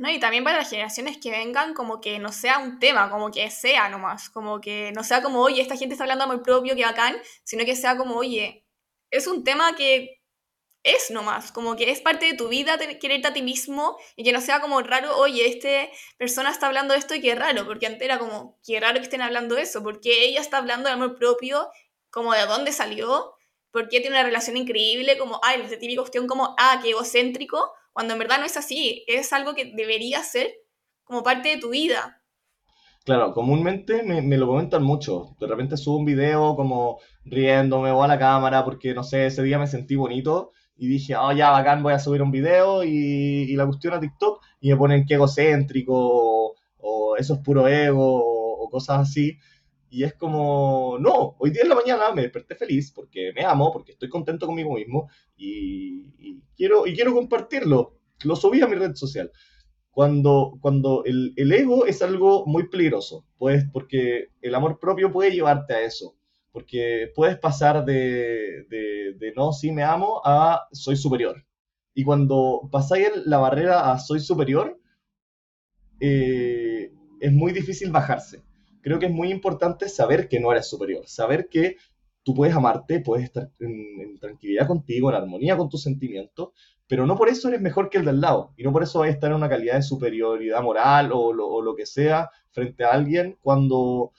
No, 0.02 0.10
y 0.10 0.18
también 0.18 0.42
para 0.42 0.58
las 0.58 0.68
generaciones 0.68 1.16
que 1.18 1.30
vengan, 1.30 1.74
como 1.74 2.00
que 2.00 2.18
no 2.18 2.32
sea 2.32 2.58
un 2.58 2.80
tema, 2.80 3.08
como 3.08 3.30
que 3.30 3.48
sea 3.50 3.88
nomás, 3.88 4.30
como 4.30 4.60
que 4.60 4.90
no 4.96 5.04
sea 5.04 5.22
como, 5.22 5.40
oye, 5.40 5.62
esta 5.62 5.76
gente 5.76 5.94
está 5.94 6.02
hablando 6.02 6.24
amor 6.24 6.42
propio, 6.42 6.74
que 6.74 6.84
bacán, 6.84 7.22
sino 7.44 7.64
que 7.64 7.76
sea 7.76 7.96
como, 7.96 8.16
oye, 8.16 8.66
es 9.12 9.28
un 9.28 9.44
tema 9.44 9.76
que 9.76 10.20
es 10.82 11.12
nomás, 11.12 11.52
como 11.52 11.76
que 11.76 11.88
es 11.88 12.00
parte 12.00 12.26
de 12.26 12.34
tu 12.34 12.48
vida 12.48 12.78
quererte 12.98 13.28
a 13.28 13.32
ti 13.32 13.42
mismo 13.42 13.96
y 14.16 14.24
que 14.24 14.32
no 14.32 14.40
sea 14.40 14.60
como 14.60 14.80
raro, 14.82 15.16
oye, 15.18 15.46
este 15.46 15.92
persona 16.18 16.50
está 16.50 16.66
hablando 16.66 16.94
esto 16.94 17.14
y 17.14 17.20
qué 17.20 17.36
raro, 17.36 17.64
porque 17.64 17.86
antes 17.86 18.02
era 18.02 18.18
como, 18.18 18.58
qué 18.66 18.80
raro 18.80 18.96
que 18.96 19.04
estén 19.04 19.22
hablando 19.22 19.56
eso, 19.56 19.84
porque 19.84 20.24
ella 20.24 20.40
está 20.40 20.58
hablando 20.58 20.88
de 20.88 20.94
amor 20.94 21.14
propio, 21.16 21.68
como 22.10 22.32
de 22.32 22.44
dónde 22.46 22.72
salió, 22.72 23.36
porque 23.70 24.00
tiene 24.00 24.16
una 24.16 24.24
relación 24.24 24.56
increíble, 24.56 25.16
como, 25.16 25.38
ay, 25.44 25.62
la 25.62 25.68
típica 25.68 26.00
cuestión 26.00 26.26
como, 26.26 26.56
ah, 26.58 26.80
qué 26.82 26.90
egocéntrico, 26.90 27.72
cuando 27.92 28.14
en 28.14 28.18
verdad 28.20 28.38
no 28.38 28.46
es 28.46 28.56
así, 28.56 29.04
es 29.06 29.32
algo 29.32 29.54
que 29.54 29.72
debería 29.74 30.22
ser 30.22 30.52
como 31.04 31.22
parte 31.22 31.50
de 31.50 31.58
tu 31.58 31.70
vida. 31.70 32.22
Claro, 33.04 33.32
comúnmente 33.32 34.02
me, 34.04 34.22
me 34.22 34.36
lo 34.38 34.46
comentan 34.46 34.82
mucho. 34.84 35.34
De 35.40 35.46
repente 35.46 35.76
subo 35.76 35.98
un 35.98 36.04
video 36.04 36.54
como 36.54 36.98
riéndome 37.24 37.90
o 37.90 38.02
a 38.02 38.08
la 38.08 38.18
cámara 38.18 38.64
porque, 38.64 38.94
no 38.94 39.02
sé, 39.02 39.26
ese 39.26 39.42
día 39.42 39.58
me 39.58 39.66
sentí 39.66 39.96
bonito 39.96 40.52
y 40.76 40.86
dije, 40.88 41.16
oh, 41.16 41.32
ya, 41.32 41.50
bacán, 41.50 41.82
voy 41.82 41.92
a 41.94 41.98
subir 41.98 42.22
un 42.22 42.30
video 42.30 42.84
y, 42.84 42.90
y 43.48 43.56
la 43.56 43.66
cuestión 43.66 43.94
a 43.94 44.00
TikTok 44.00 44.40
y 44.60 44.70
me 44.70 44.76
ponen 44.76 45.04
que 45.04 45.14
egocéntrico 45.14 45.94
o, 45.96 46.54
o 46.78 47.16
eso 47.16 47.34
es 47.34 47.40
puro 47.40 47.66
ego 47.68 48.22
o, 48.24 48.64
o 48.64 48.70
cosas 48.70 49.00
así. 49.00 49.36
Y 49.92 50.04
es 50.04 50.14
como, 50.14 50.96
no, 50.98 51.36
hoy 51.38 51.50
día 51.50 51.64
en 51.64 51.68
la 51.68 51.74
mañana 51.74 52.12
me 52.14 52.22
desperté 52.22 52.54
feliz 52.54 52.90
porque 52.92 53.30
me 53.36 53.44
amo, 53.44 53.70
porque 53.70 53.92
estoy 53.92 54.08
contento 54.08 54.46
conmigo 54.46 54.72
mismo 54.72 55.10
y, 55.36 56.06
y 56.18 56.40
quiero, 56.56 56.86
y 56.86 56.94
quiero 56.94 57.12
compartirlo. 57.12 57.98
Lo 58.24 58.34
subí 58.34 58.62
a 58.62 58.66
mi 58.66 58.74
red 58.74 58.94
social 58.94 59.30
cuando, 59.90 60.54
cuando 60.62 61.04
el, 61.04 61.34
el 61.36 61.52
ego 61.52 61.84
es 61.84 62.00
algo 62.00 62.46
muy 62.46 62.70
peligroso, 62.70 63.26
pues 63.36 63.66
porque 63.70 64.28
el 64.40 64.54
amor 64.54 64.78
propio 64.80 65.12
puede 65.12 65.30
llevarte 65.30 65.74
a 65.74 65.82
eso, 65.82 66.16
porque 66.52 67.12
puedes 67.14 67.36
pasar 67.38 67.84
de, 67.84 68.64
de, 68.70 69.12
de 69.18 69.32
no, 69.36 69.52
sí 69.52 69.72
me 69.72 69.82
amo, 69.82 70.22
a 70.24 70.68
soy 70.72 70.96
superior. 70.96 71.44
Y 71.92 72.02
cuando 72.02 72.66
pasáis 72.72 73.10
la 73.26 73.36
barrera 73.36 73.92
a 73.92 73.98
soy 73.98 74.20
superior, 74.20 74.80
eh, 76.00 76.90
es 77.20 77.32
muy 77.32 77.52
difícil 77.52 77.90
bajarse. 77.90 78.42
Creo 78.82 78.98
que 78.98 79.06
es 79.06 79.12
muy 79.12 79.30
importante 79.30 79.88
saber 79.88 80.28
que 80.28 80.40
no 80.40 80.52
eres 80.52 80.68
superior, 80.68 81.06
saber 81.08 81.48
que 81.48 81.76
tú 82.24 82.34
puedes 82.34 82.54
amarte, 82.54 83.00
puedes 83.00 83.24
estar 83.26 83.50
en, 83.60 84.18
tranquilidad 84.18 84.66
contigo, 84.66 85.10
en 85.10 85.16
armonía 85.16 85.56
con 85.56 85.68
tus 85.68 85.82
sentimientos, 85.82 86.50
pero 86.86 87.06
no 87.06 87.16
por 87.16 87.28
eso 87.28 87.48
eres 87.48 87.60
mejor 87.60 87.90
que 87.90 87.98
el 87.98 88.04
del 88.04 88.20
lado, 88.20 88.52
y 88.56 88.62
no 88.64 88.72
por 88.72 88.82
eso 88.82 89.00
vas 89.00 89.08
a 89.08 89.12
estar 89.12 89.30
en 89.30 89.36
una 89.36 89.48
calidad 89.48 89.76
de 89.76 89.82
superioridad 89.82 90.62
moral 90.62 91.10
o 91.12 91.32
lo, 91.32 91.48
o 91.48 91.62
lo 91.62 91.74
que 91.76 91.86
sea 91.86 92.30
frente 92.50 92.84
a 92.84 92.90
alguien 92.92 93.38
cuando, 93.40 94.12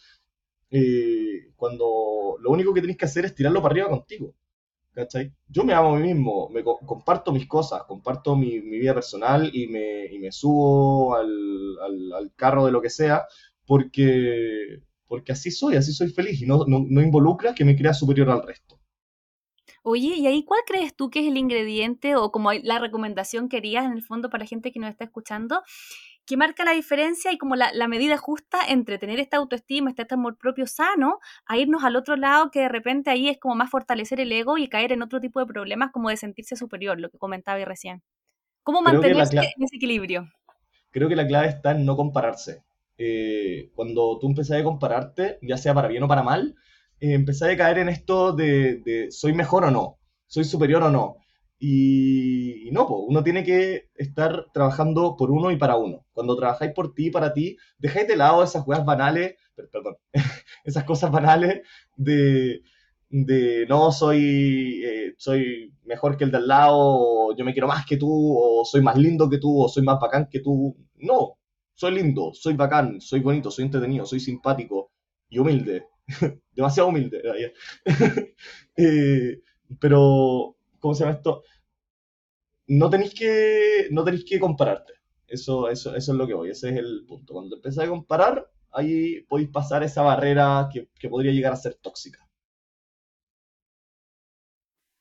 eh, 0.72 1.52
cuando 1.56 2.38
lo 2.40 2.52
único 2.52 2.74
que 2.74 2.82
tienes 2.82 2.98
que 2.98 3.06
hacer 3.06 3.26
es 3.26 3.36
tirarlo 3.36 3.62
para 3.62 3.74
arriba 3.74 3.90
contigo. 3.90 4.34
¿Cachai? 4.94 5.34
Yo 5.50 5.64
me 5.64 5.74
amo 5.74 5.96
a 5.96 6.00
mí 6.00 6.14
mismo, 6.14 6.50
me 6.50 6.64
co- 6.64 6.80
comparto 6.86 7.32
mis 7.32 7.48
cosas, 7.48 7.84
comparto 7.84 8.36
mi, 8.36 8.62
mi 8.62 8.80
vida 8.80 8.94
personal 8.94 9.50
y 9.56 9.68
me, 9.68 10.06
y 10.08 10.20
me 10.20 10.32
subo 10.32 11.16
al- 11.16 12.14
al 12.14 12.34
carro 12.36 12.66
de 12.66 12.72
lo 12.74 12.82
que 12.82 12.90
sea, 12.90 13.26
porque, 13.66 14.82
porque 15.08 15.32
así 15.32 15.52
soy, 15.52 15.76
así 15.76 15.94
soy 15.94 16.10
feliz 16.10 16.42
y 16.42 16.46
no, 16.46 16.66
no, 16.68 16.86
no 16.88 17.02
involucra 17.02 17.54
que 17.54 17.66
me 17.66 17.76
crea 17.76 17.94
superior 17.94 18.30
al 18.30 18.44
resto. 18.44 18.80
Oye, 19.86 20.16
¿y 20.16 20.28
ahí 20.28 20.46
cuál 20.46 20.62
crees 20.66 20.96
tú 20.96 21.10
que 21.10 21.20
es 21.20 21.28
el 21.28 21.38
ingrediente 21.38 22.16
o 22.16 22.32
como 22.32 22.54
la 22.54 22.80
recomendación 22.80 23.50
que 23.50 23.58
harías 23.58 23.86
en 23.86 23.94
el 23.94 24.04
fondo 24.04 24.30
para 24.30 24.44
la 24.44 24.48
gente 24.48 24.72
que 24.72 24.80
nos 24.80 24.90
está 24.90 25.04
escuchando, 25.04 25.62
que 26.26 26.38
marca 26.38 26.64
la 26.64 26.72
diferencia 26.72 27.34
y 27.34 27.38
como 27.38 27.58
la, 27.58 27.74
la 27.74 27.90
medida 27.90 28.18
justa 28.18 28.60
entre 28.68 28.98
tener 28.98 29.20
esta 29.20 29.38
autoestima, 29.38 29.90
este, 29.90 30.04
este 30.04 30.16
amor 30.16 30.38
propio 30.38 30.68
sano, 30.68 31.20
a 31.46 31.58
irnos 31.58 31.84
al 31.84 31.98
otro 31.98 32.16
lado 32.16 32.50
que 32.50 32.62
de 32.62 32.70
repente 32.70 33.10
ahí 33.10 33.28
es 33.28 33.38
como 33.40 33.56
más 33.56 33.70
fortalecer 33.70 34.22
el 34.22 34.32
ego 34.32 34.58
y 34.58 34.70
caer 34.70 34.94
en 34.94 35.02
otro 35.02 35.20
tipo 35.20 35.42
de 35.42 35.46
problemas 35.46 35.92
como 35.92 36.10
de 36.10 36.18
sentirse 36.18 36.56
superior, 36.56 37.00
lo 37.00 37.10
que 37.10 37.18
comentaba 37.18 37.58
ahí 37.58 37.66
recién. 37.66 38.02
¿Cómo 38.64 38.80
en 38.88 39.20
ese 39.20 39.76
equilibrio? 39.76 40.30
creo 40.94 41.10
que 41.10 41.16
la 41.16 41.28
clave 41.28 41.48
está 41.48 41.72
en 41.72 41.86
no 41.86 41.98
compararse. 41.98 42.64
Eh, 42.98 43.72
cuando 43.76 44.18
tú 44.20 44.28
empezás 44.28 44.60
a 44.60 44.64
compararte, 44.64 45.40
ya 45.42 45.58
sea 45.58 45.74
para 45.74 45.88
bien 45.88 46.04
o 46.04 46.08
para 46.08 46.24
mal, 46.24 46.56
eh, 47.00 47.14
empezás 47.14 47.50
a 47.52 47.58
caer 47.58 47.80
en 47.80 47.90
esto 47.90 48.34
de, 48.34 48.78
de 48.86 49.12
soy 49.12 49.34
mejor 49.34 49.66
o 49.66 49.72
no, 49.72 50.00
soy 50.28 50.44
superior 50.44 50.84
o 50.84 50.90
no. 50.92 51.18
Y, 51.60 52.68
y 52.68 52.72
no, 52.72 52.88
po, 52.88 52.98
uno 53.00 53.24
tiene 53.24 53.44
que 53.44 53.90
estar 53.96 54.48
trabajando 54.54 55.16
por 55.16 55.32
uno 55.32 55.50
y 55.52 55.56
para 55.58 55.78
uno. 55.78 56.06
Cuando 56.12 56.36
trabajáis 56.36 56.74
por 56.74 56.94
ti 56.94 57.08
y 57.08 57.12
para 57.12 57.34
ti, 57.34 57.58
dejáis 57.78 58.08
de 58.08 58.18
lado 58.18 58.44
esas 58.44 58.68
weas 58.68 58.84
banales, 58.86 59.36
per- 59.56 59.70
perdón, 59.70 59.96
esas 60.66 60.84
cosas 60.84 61.12
banales 61.12 61.62
de, 61.96 62.62
de 63.10 63.66
no 63.70 63.92
soy, 63.92 64.82
eh, 64.86 65.14
soy 65.18 65.74
mejor 65.86 66.18
que 66.18 66.24
el 66.26 66.32
de 66.32 66.38
al 66.38 66.48
lado, 66.48 66.78
o 66.80 67.36
yo 67.36 67.46
me 67.46 67.54
quiero 67.54 67.68
más 67.68 67.86
que 67.86 67.98
tú, 67.98 68.10
o 68.38 68.66
soy 68.66 68.82
más 68.82 68.98
lindo 68.98 69.30
que 69.30 69.38
tú, 69.38 69.64
o 69.64 69.70
soy 69.70 69.84
más 69.84 70.00
bacán 70.00 70.28
que 70.30 70.40
tú. 70.42 70.76
No, 70.98 71.38
soy 71.74 71.96
lindo, 71.96 72.32
soy 72.34 72.54
bacán, 72.56 73.02
soy 73.02 73.20
bonito, 73.22 73.52
soy 73.52 73.66
entretenido, 73.66 74.06
soy 74.06 74.20
simpático 74.20 74.92
y 75.30 75.40
humilde. 75.40 75.88
Demasiado 76.52 76.90
humilde. 76.90 77.22
Eh, 78.76 79.40
pero, 79.80 80.58
¿cómo 80.80 80.96
se 80.96 81.04
llama 81.04 81.16
esto? 81.18 81.44
No 82.68 82.90
tenéis 82.90 83.14
que, 83.14 83.88
no 83.92 84.04
tenéis 84.04 84.26
que 84.26 84.40
compararte. 84.40 84.94
Eso, 85.28 85.70
eso, 85.70 85.96
eso 85.96 86.12
es 86.12 86.18
lo 86.18 86.28
que 86.28 86.34
voy, 86.34 86.50
ese 86.50 86.70
es 86.70 86.78
el 86.78 87.06
punto. 87.08 87.34
Cuando 87.34 87.56
empezáis 87.56 87.88
a 87.88 87.92
comparar, 87.92 88.50
ahí 88.72 89.22
podéis 89.30 89.50
pasar 89.50 89.84
esa 89.84 90.02
barrera 90.02 90.70
que, 90.72 90.90
que 91.00 91.10
podría 91.10 91.32
llegar 91.32 91.54
a 91.54 91.58
ser 91.58 91.76
tóxica. 91.76 92.20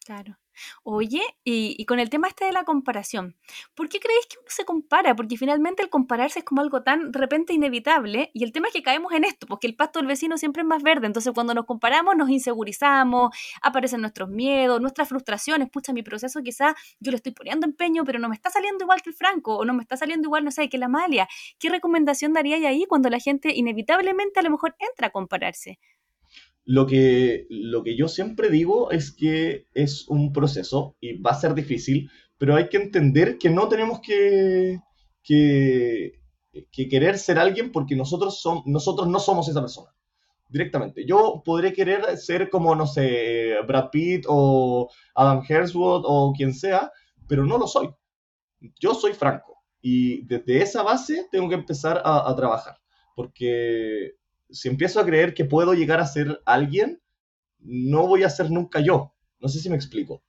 Claro. 0.04 0.36
Oye, 0.82 1.22
y, 1.44 1.84
con 1.86 2.00
el 2.00 2.10
tema 2.10 2.28
este 2.28 2.44
de 2.44 2.52
la 2.52 2.64
comparación, 2.64 3.36
¿por 3.74 3.88
qué 3.88 4.00
creéis 4.00 4.26
que 4.26 4.38
uno 4.38 4.46
se 4.48 4.64
compara? 4.64 5.14
Porque 5.16 5.36
finalmente 5.36 5.82
el 5.82 5.90
compararse 5.90 6.40
es 6.40 6.44
como 6.44 6.60
algo 6.60 6.82
tan 6.82 7.12
de 7.12 7.18
repente 7.18 7.52
inevitable 7.52 8.30
y 8.34 8.44
el 8.44 8.52
tema 8.52 8.68
es 8.68 8.74
que 8.74 8.82
caemos 8.82 9.12
en 9.12 9.24
esto, 9.24 9.46
porque 9.46 9.66
el 9.66 9.76
pasto 9.76 9.98
del 9.98 10.08
vecino 10.08 10.38
siempre 10.38 10.62
es 10.62 10.68
más 10.68 10.82
verde, 10.82 11.06
entonces 11.06 11.32
cuando 11.34 11.54
nos 11.54 11.66
comparamos 11.66 12.16
nos 12.16 12.30
insegurizamos, 12.30 13.36
aparecen 13.62 14.00
nuestros 14.00 14.28
miedos, 14.28 14.80
nuestras 14.80 15.08
frustraciones, 15.08 15.70
pucha, 15.70 15.92
mi 15.92 16.02
proceso 16.02 16.42
quizás 16.42 16.74
yo 17.00 17.10
le 17.10 17.16
estoy 17.16 17.32
poniendo 17.32 17.66
empeño, 17.66 18.04
pero 18.04 18.18
no 18.18 18.28
me 18.28 18.34
está 18.34 18.50
saliendo 18.50 18.84
igual 18.84 19.02
que 19.02 19.10
el 19.10 19.16
Franco 19.16 19.56
o 19.56 19.64
no 19.64 19.74
me 19.74 19.82
está 19.82 19.96
saliendo 19.96 20.28
igual, 20.28 20.44
no 20.44 20.50
sé, 20.50 20.68
que 20.68 20.78
la 20.78 20.86
Amalia. 20.86 21.28
¿Qué 21.58 21.68
recomendación 21.68 22.32
daríais 22.32 22.64
ahí 22.64 22.84
cuando 22.88 23.10
la 23.10 23.18
gente 23.18 23.52
inevitablemente 23.54 24.40
a 24.40 24.42
lo 24.42 24.50
mejor 24.50 24.74
entra 24.78 25.08
a 25.08 25.10
compararse? 25.10 25.78
Lo 26.64 26.86
que, 26.86 27.46
lo 27.50 27.82
que 27.82 27.96
yo 27.96 28.08
siempre 28.08 28.48
digo 28.48 28.90
es 28.92 29.12
que 29.12 29.66
es 29.74 30.08
un 30.08 30.32
proceso 30.32 30.96
y 31.00 31.20
va 31.20 31.32
a 31.32 31.40
ser 31.40 31.54
difícil, 31.54 32.10
pero 32.38 32.54
hay 32.54 32.68
que 32.68 32.76
entender 32.76 33.38
que 33.38 33.50
no 33.50 33.68
tenemos 33.68 34.00
que, 34.00 34.78
que, 35.24 36.12
que 36.70 36.88
querer 36.88 37.18
ser 37.18 37.38
alguien 37.38 37.72
porque 37.72 37.96
nosotros, 37.96 38.40
som- 38.44 38.62
nosotros 38.66 39.08
no 39.08 39.18
somos 39.18 39.48
esa 39.48 39.60
persona 39.60 39.90
directamente. 40.48 41.04
Yo 41.06 41.42
podré 41.44 41.72
querer 41.72 42.16
ser 42.18 42.50
como, 42.50 42.74
no 42.74 42.86
sé, 42.86 43.54
Brad 43.66 43.90
Pitt 43.90 44.24
o 44.28 44.90
Adam 45.14 45.42
Hemsworth 45.48 46.04
o 46.06 46.32
quien 46.36 46.54
sea, 46.54 46.92
pero 47.28 47.44
no 47.46 47.58
lo 47.58 47.66
soy. 47.66 47.88
Yo 48.80 48.94
soy 48.94 49.12
Franco 49.12 49.58
y 49.80 50.24
desde 50.26 50.62
esa 50.62 50.82
base 50.82 51.26
tengo 51.30 51.48
que 51.48 51.56
empezar 51.56 52.00
a, 52.04 52.30
a 52.30 52.36
trabajar, 52.36 52.76
porque 53.16 54.12
si 54.52 54.68
empiezo 54.68 55.00
a 55.00 55.06
creer 55.06 55.34
que 55.34 55.44
puedo 55.44 55.74
llegar 55.74 56.00
a 56.00 56.06
ser 56.06 56.40
alguien, 56.46 57.00
no 57.58 58.06
voy 58.06 58.22
a 58.24 58.30
ser 58.30 58.50
nunca 58.50 58.80
yo. 58.80 59.14
No 59.40 59.48
sé 59.48 59.60
si 59.60 59.70
me 59.70 59.76
explico. 59.76 60.22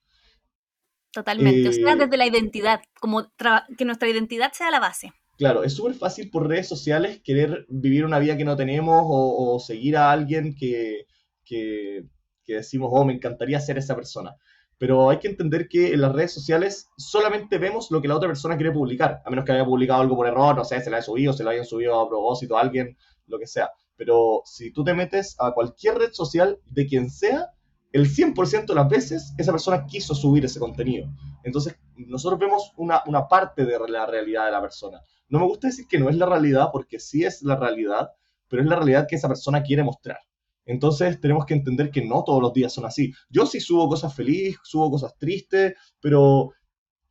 Totalmente. 1.11 1.69
O 1.69 1.73
sea, 1.73 1.93
Eh, 1.93 1.95
desde 1.95 2.17
la 2.17 2.25
identidad, 2.27 2.81
como 2.99 3.31
que 3.77 3.85
nuestra 3.85 4.09
identidad 4.09 4.51
sea 4.53 4.71
la 4.71 4.79
base. 4.79 5.13
Claro, 5.37 5.63
es 5.63 5.73
súper 5.73 5.95
fácil 5.95 6.29
por 6.29 6.47
redes 6.47 6.67
sociales 6.67 7.21
querer 7.23 7.65
vivir 7.69 8.05
una 8.05 8.19
vida 8.19 8.37
que 8.37 8.45
no 8.45 8.55
tenemos 8.55 9.03
o, 9.05 9.55
o 9.55 9.59
seguir 9.59 9.97
a 9.97 10.11
alguien 10.11 10.55
que, 10.55 11.05
que, 11.43 12.03
que 12.43 12.55
decimos, 12.55 12.89
oh, 12.93 13.05
me 13.05 13.13
encantaría 13.13 13.59
ser 13.59 13.77
esa 13.77 13.95
persona. 13.95 14.35
pero 14.77 15.09
hay 15.09 15.19
que 15.19 15.29
entender 15.29 15.67
que 15.69 15.93
en 15.93 16.01
las 16.01 16.13
redes 16.13 16.33
sociales 16.33 16.87
solamente 16.97 17.57
vemos 17.57 17.89
lo 17.91 18.01
que 18.01 18.07
la 18.07 18.15
otra 18.17 18.27
persona 18.27 18.57
quiere 18.57 18.71
publicar, 18.73 19.21
a 19.25 19.29
menos 19.29 19.45
que 19.45 19.53
haya 19.53 19.65
publicado 19.65 20.01
algo 20.01 20.15
por 20.15 20.27
error, 20.27 20.55
no 20.57 20.65
sé, 20.65 20.81
se 20.81 20.89
la 20.89 20.97
haya 20.97 21.05
subido, 21.05 21.33
se 21.33 21.43
lo 21.43 21.51
hayan 21.51 21.65
subido 21.65 21.99
a 21.99 22.07
propósito 22.09 22.57
a 22.57 22.61
alguien, 22.61 22.97
lo 23.27 23.39
que 23.39 23.47
sea. 23.47 23.69
Pero 23.95 24.41
si 24.45 24.71
tú 24.71 24.83
te 24.83 24.93
metes 24.93 25.35
a 25.39 25.53
cualquier 25.53 25.97
red 25.97 26.11
social 26.11 26.59
de 26.65 26.87
quien 26.87 27.09
sea, 27.09 27.51
el 27.91 28.09
100% 28.09 28.65
de 28.65 28.75
las 28.75 28.89
veces 28.89 29.33
esa 29.37 29.51
persona 29.51 29.85
quiso 29.85 30.15
subir 30.15 30.43
ese 30.45 30.59
contenido. 30.59 31.07
Entonces, 31.43 31.77
nosotros 31.95 32.39
vemos 32.39 32.73
una, 32.75 33.03
una 33.05 33.27
parte 33.27 33.65
de 33.65 33.77
la 33.87 34.05
realidad 34.07 34.45
de 34.45 34.51
la 34.51 34.61
persona. 34.61 35.01
No 35.29 35.39
me 35.39 35.45
gusta 35.45 35.67
decir 35.67 35.87
que 35.87 35.99
no 35.99 36.09
es 36.09 36.17
la 36.17 36.25
realidad, 36.25 36.69
porque 36.71 36.99
sí 36.99 37.23
es 37.23 37.43
la 37.43 37.55
realidad, 37.55 38.09
pero 38.47 38.63
es 38.63 38.67
la 38.67 38.77
realidad 38.77 39.07
que 39.07 39.15
esa 39.15 39.27
persona 39.27 39.61
quiere 39.61 39.83
mostrar. 39.83 40.19
Entonces 40.65 41.19
tenemos 41.19 41.45
que 41.45 41.53
entender 41.53 41.91
que 41.91 42.05
no 42.05 42.23
todos 42.23 42.41
los 42.41 42.53
días 42.53 42.73
son 42.73 42.85
así. 42.85 43.13
Yo 43.29 43.45
sí 43.45 43.59
subo 43.59 43.87
cosas 43.89 44.15
felices, 44.15 44.59
subo 44.63 44.89
cosas 44.89 45.15
tristes, 45.17 45.73
pero 45.99 46.51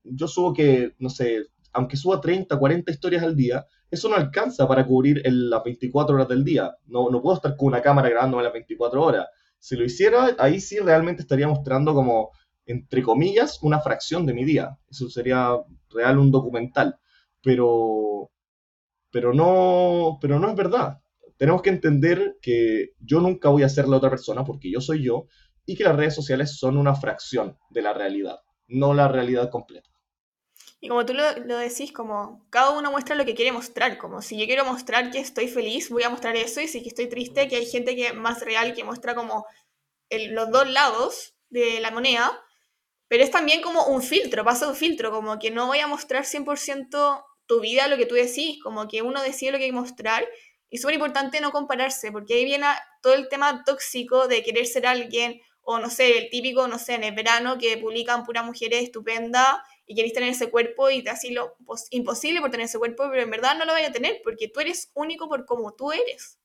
yo 0.02 0.26
subo 0.26 0.52
que, 0.52 0.94
no 0.98 1.10
sé, 1.10 1.44
aunque 1.72 1.96
suba 1.96 2.20
30, 2.20 2.58
40 2.58 2.90
historias 2.90 3.22
al 3.22 3.36
día, 3.36 3.66
eso 3.92 4.08
no 4.08 4.16
alcanza 4.16 4.66
para 4.66 4.86
cubrir 4.86 5.22
las 5.24 5.62
24 5.62 6.14
horas 6.16 6.28
del 6.28 6.44
día. 6.44 6.74
No, 6.86 7.10
no 7.10 7.22
puedo 7.22 7.36
estar 7.36 7.56
con 7.56 7.68
una 7.68 7.82
cámara 7.82 8.08
grabándome 8.08 8.42
las 8.42 8.52
24 8.52 9.02
horas. 9.02 9.28
Si 9.58 9.76
lo 9.76 9.84
hiciera, 9.84 10.34
ahí 10.38 10.60
sí 10.60 10.78
realmente 10.80 11.22
estaría 11.22 11.46
mostrando 11.46 11.94
como, 11.94 12.30
entre 12.66 13.02
comillas, 13.02 13.62
una 13.62 13.80
fracción 13.80 14.26
de 14.26 14.34
mi 14.34 14.44
día. 14.44 14.76
Eso 14.90 15.08
sería 15.08 15.50
real 15.90 16.18
un 16.18 16.30
documental. 16.32 16.96
Pero, 17.42 18.30
pero, 19.10 19.32
no, 19.32 20.18
pero 20.20 20.38
no 20.40 20.50
es 20.50 20.56
verdad 20.56 21.02
tenemos 21.42 21.62
que 21.62 21.70
entender 21.70 22.38
que 22.40 22.90
yo 23.00 23.20
nunca 23.20 23.48
voy 23.48 23.64
a 23.64 23.68
ser 23.68 23.88
la 23.88 23.96
otra 23.96 24.10
persona 24.10 24.44
porque 24.44 24.70
yo 24.70 24.80
soy 24.80 25.02
yo 25.02 25.26
y 25.66 25.74
que 25.74 25.82
las 25.82 25.96
redes 25.96 26.14
sociales 26.14 26.56
son 26.56 26.76
una 26.76 26.94
fracción 26.94 27.58
de 27.70 27.82
la 27.82 27.92
realidad, 27.92 28.36
no 28.68 28.94
la 28.94 29.08
realidad 29.08 29.50
completa. 29.50 29.90
Y 30.84 30.88
como 30.88 31.06
tú 31.06 31.14
lo, 31.14 31.58
decís, 31.58 31.92
como 31.92 32.44
cada 32.50 32.70
uno 32.70 32.90
muestra 32.90 33.14
lo 33.14 33.24
que 33.24 33.36
quiere 33.36 33.52
mostrar, 33.52 33.98
como 33.98 34.20
si 34.20 34.36
yo 34.36 34.46
quiero 34.46 34.64
mostrar 34.64 35.12
que 35.12 35.20
estoy 35.20 35.46
feliz, 35.46 35.88
voy 35.90 36.02
a 36.02 36.10
mostrar 36.10 36.34
eso, 36.34 36.60
y 36.60 36.66
si 36.66 36.84
estoy 36.84 37.08
triste, 37.08 37.46
que 37.46 37.54
hay 37.54 37.66
gente 37.66 37.94
que 37.94 38.08
es 38.08 38.14
más 38.16 38.40
real, 38.40 38.74
que 38.74 38.82
muestra 38.82 39.14
como 39.14 39.46
los 40.10 40.50
dos 40.50 40.68
lados 40.68 41.34
de 41.50 41.78
la 41.78 41.92
moneda, 41.92 42.36
pero 43.06 43.22
es 43.22 43.30
también 43.30 43.62
como 43.62 43.86
un 43.86 44.02
filtro, 44.02 44.44
pasa 44.44 44.66
un 44.66 44.74
filtro, 44.74 45.12
como 45.12 45.38
que 45.38 45.52
no 45.52 45.68
voy 45.68 45.78
a 45.78 45.86
mostrar 45.86 46.24
100% 46.24 47.24
tu 47.46 47.60
vida, 47.60 47.86
lo 47.86 47.96
que 47.96 48.06
tú 48.06 48.16
decís, 48.16 48.60
como 48.60 48.88
que 48.88 49.02
uno 49.02 49.22
decide 49.22 49.52
lo 49.52 49.58
que 49.58 49.64
hay 49.64 49.70
que 49.70 49.76
mostrar, 49.76 50.28
y 50.68 50.78
súper 50.78 50.96
importante 50.96 51.40
no 51.40 51.52
compararse, 51.52 52.10
porque 52.10 52.34
ahí 52.34 52.44
viene 52.44 52.66
todo 53.02 53.14
el 53.14 53.28
tema 53.28 53.62
tóxico 53.64 54.26
de 54.26 54.42
querer 54.42 54.66
ser 54.66 54.88
alguien, 54.88 55.40
o 55.62 55.78
no 55.78 55.90
sé, 55.90 56.18
el 56.18 56.30
típico, 56.30 56.66
no 56.68 56.78
sé, 56.78 56.94
en 56.94 57.04
el 57.04 57.14
verano 57.14 57.58
que 57.58 57.78
publican 57.78 58.24
puras 58.24 58.44
mujeres 58.44 58.82
estupendas 58.82 59.56
y 59.86 59.94
queréis 59.94 60.14
tener 60.14 60.30
ese 60.30 60.50
cuerpo 60.50 60.90
y 60.90 61.02
te 61.02 61.10
así 61.10 61.32
lo 61.32 61.54
imposible 61.90 62.40
por 62.40 62.50
tener 62.50 62.66
ese 62.66 62.78
cuerpo, 62.78 63.04
pero 63.10 63.22
en 63.22 63.30
verdad 63.30 63.56
no 63.58 63.64
lo 63.64 63.72
vaya 63.72 63.88
a 63.88 63.92
tener, 63.92 64.20
porque 64.24 64.48
tú 64.48 64.60
eres 64.60 64.90
único 64.94 65.28
por 65.28 65.44
como 65.44 65.74
tú 65.74 65.92
eres. 65.92 66.38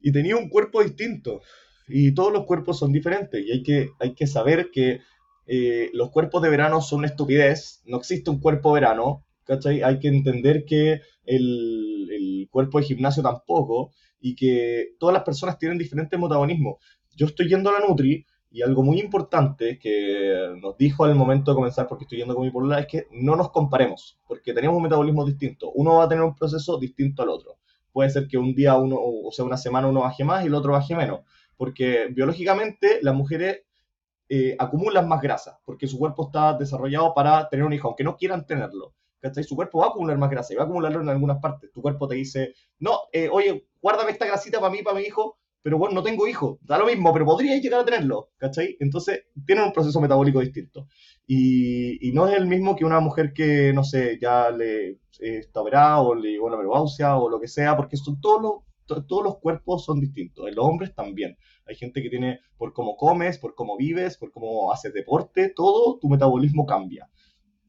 Y 0.00 0.12
tenía 0.12 0.36
un 0.36 0.48
cuerpo 0.48 0.82
distinto, 0.82 1.40
y 1.88 2.14
todos 2.14 2.32
los 2.32 2.44
cuerpos 2.44 2.78
son 2.78 2.92
diferentes, 2.92 3.44
y 3.44 3.52
hay 3.52 3.62
que, 3.62 3.90
hay 3.98 4.14
que 4.14 4.26
saber 4.26 4.70
que 4.70 5.00
eh, 5.46 5.90
los 5.92 6.10
cuerpos 6.10 6.42
de 6.42 6.50
verano 6.50 6.80
son 6.80 6.98
una 7.00 7.08
estupidez, 7.08 7.82
no 7.86 7.98
existe 7.98 8.30
un 8.30 8.40
cuerpo 8.40 8.72
verano, 8.72 9.24
¿cachai? 9.44 9.82
Hay 9.82 10.00
que 10.00 10.08
entender 10.08 10.64
que 10.64 11.00
el, 11.24 12.08
el, 12.10 12.48
cuerpo 12.50 12.78
de 12.78 12.86
gimnasio 12.86 13.22
tampoco 13.22 13.92
y 14.18 14.34
que 14.34 14.94
todas 14.98 15.12
las 15.12 15.24
personas 15.24 15.58
tienen 15.58 15.78
diferentes 15.78 16.18
metabolismos. 16.18 16.76
Yo 17.16 17.26
estoy 17.26 17.48
yendo 17.48 17.70
a 17.70 17.80
la 17.80 17.86
Nutri 17.86 18.24
y 18.50 18.62
algo 18.62 18.82
muy 18.82 19.00
importante 19.00 19.78
que 19.78 20.54
nos 20.60 20.76
dijo 20.76 21.04
al 21.04 21.14
momento 21.14 21.50
de 21.50 21.56
comenzar, 21.56 21.86
porque 21.88 22.04
estoy 22.04 22.18
yendo 22.18 22.34
con 22.34 22.44
mi 22.44 22.50
polola, 22.50 22.78
es 22.78 22.86
que 22.86 23.06
no 23.10 23.34
nos 23.36 23.50
comparemos, 23.50 24.18
porque 24.26 24.52
tenemos 24.52 24.76
un 24.76 24.82
metabolismo 24.82 25.24
distinto. 25.24 25.72
Uno 25.72 25.96
va 25.96 26.04
a 26.04 26.08
tener 26.08 26.24
un 26.24 26.34
proceso 26.34 26.78
distinto 26.78 27.22
al 27.22 27.30
otro. 27.30 27.56
Puede 27.92 28.10
ser 28.10 28.28
que 28.28 28.38
un 28.38 28.54
día 28.54 28.76
uno, 28.76 28.96
o 28.98 29.32
sea, 29.32 29.44
una 29.44 29.56
semana 29.56 29.88
uno 29.88 30.00
baje 30.00 30.24
más 30.24 30.44
y 30.44 30.48
el 30.48 30.54
otro 30.54 30.72
baje 30.72 30.94
menos, 30.94 31.20
porque 31.56 32.08
biológicamente 32.10 32.98
las 33.02 33.14
mujeres 33.14 33.62
eh, 34.28 34.54
acumulan 34.58 35.08
más 35.08 35.20
grasa, 35.22 35.58
porque 35.64 35.86
su 35.86 35.98
cuerpo 35.98 36.26
está 36.26 36.52
desarrollado 36.54 37.14
para 37.14 37.48
tener 37.48 37.64
un 37.64 37.72
hijo, 37.72 37.88
aunque 37.88 38.04
no 38.04 38.16
quieran 38.16 38.46
tenerlo. 38.46 38.92
¿cachai? 39.20 39.44
Su 39.44 39.56
cuerpo 39.56 39.78
va 39.78 39.86
a 39.86 39.88
acumular 39.88 40.18
más 40.18 40.30
grasa 40.30 40.52
y 40.52 40.56
va 40.56 40.62
a 40.62 40.66
acumularlo 40.66 41.00
en 41.00 41.08
algunas 41.08 41.38
partes. 41.38 41.72
Tu 41.72 41.80
cuerpo 41.82 42.06
te 42.06 42.14
dice, 42.16 42.54
no, 42.78 43.00
eh, 43.12 43.28
oye, 43.30 43.66
guárdame 43.80 44.12
esta 44.12 44.26
grasita 44.26 44.60
para 44.60 44.72
mí, 44.72 44.82
para 44.82 44.96
mi 44.96 45.02
hijo, 45.04 45.38
pero 45.66 45.78
bueno, 45.78 45.96
no 45.96 46.02
tengo 46.04 46.28
hijo, 46.28 46.60
da 46.62 46.78
lo 46.78 46.86
mismo, 46.86 47.12
pero 47.12 47.24
podría 47.24 47.58
llegar 47.58 47.80
a 47.80 47.84
tenerlo, 47.84 48.30
¿cachai? 48.36 48.76
Entonces, 48.78 49.24
tienen 49.44 49.64
un 49.64 49.72
proceso 49.72 50.00
metabólico 50.00 50.38
distinto. 50.38 50.86
Y, 51.26 52.08
y 52.08 52.12
no 52.12 52.28
es 52.28 52.36
el 52.36 52.46
mismo 52.46 52.76
que 52.76 52.84
una 52.84 53.00
mujer 53.00 53.32
que, 53.32 53.72
no 53.72 53.82
sé, 53.82 54.16
ya 54.22 54.48
le 54.52 54.90
eh, 54.90 54.98
está 55.18 55.62
operada 55.62 56.02
o 56.02 56.14
le 56.14 56.30
llegó 56.30 56.48
la 56.48 56.56
menopausia 56.56 57.16
o 57.16 57.28
lo 57.28 57.40
que 57.40 57.48
sea, 57.48 57.76
porque 57.76 57.96
son 57.96 58.20
todos 58.20 58.40
los, 58.86 59.06
todos 59.08 59.24
los 59.24 59.38
cuerpos 59.38 59.84
son 59.84 59.98
distintos, 59.98 60.46
en 60.46 60.54
los 60.54 60.64
hombres 60.64 60.94
también. 60.94 61.36
Hay 61.66 61.74
gente 61.74 62.00
que 62.00 62.10
tiene, 62.10 62.38
por 62.56 62.72
cómo 62.72 62.96
comes, 62.96 63.36
por 63.36 63.56
cómo 63.56 63.76
vives, 63.76 64.16
por 64.18 64.30
cómo 64.30 64.72
haces 64.72 64.94
deporte, 64.94 65.52
todo 65.52 65.98
tu 65.98 66.08
metabolismo 66.08 66.64
cambia 66.64 67.10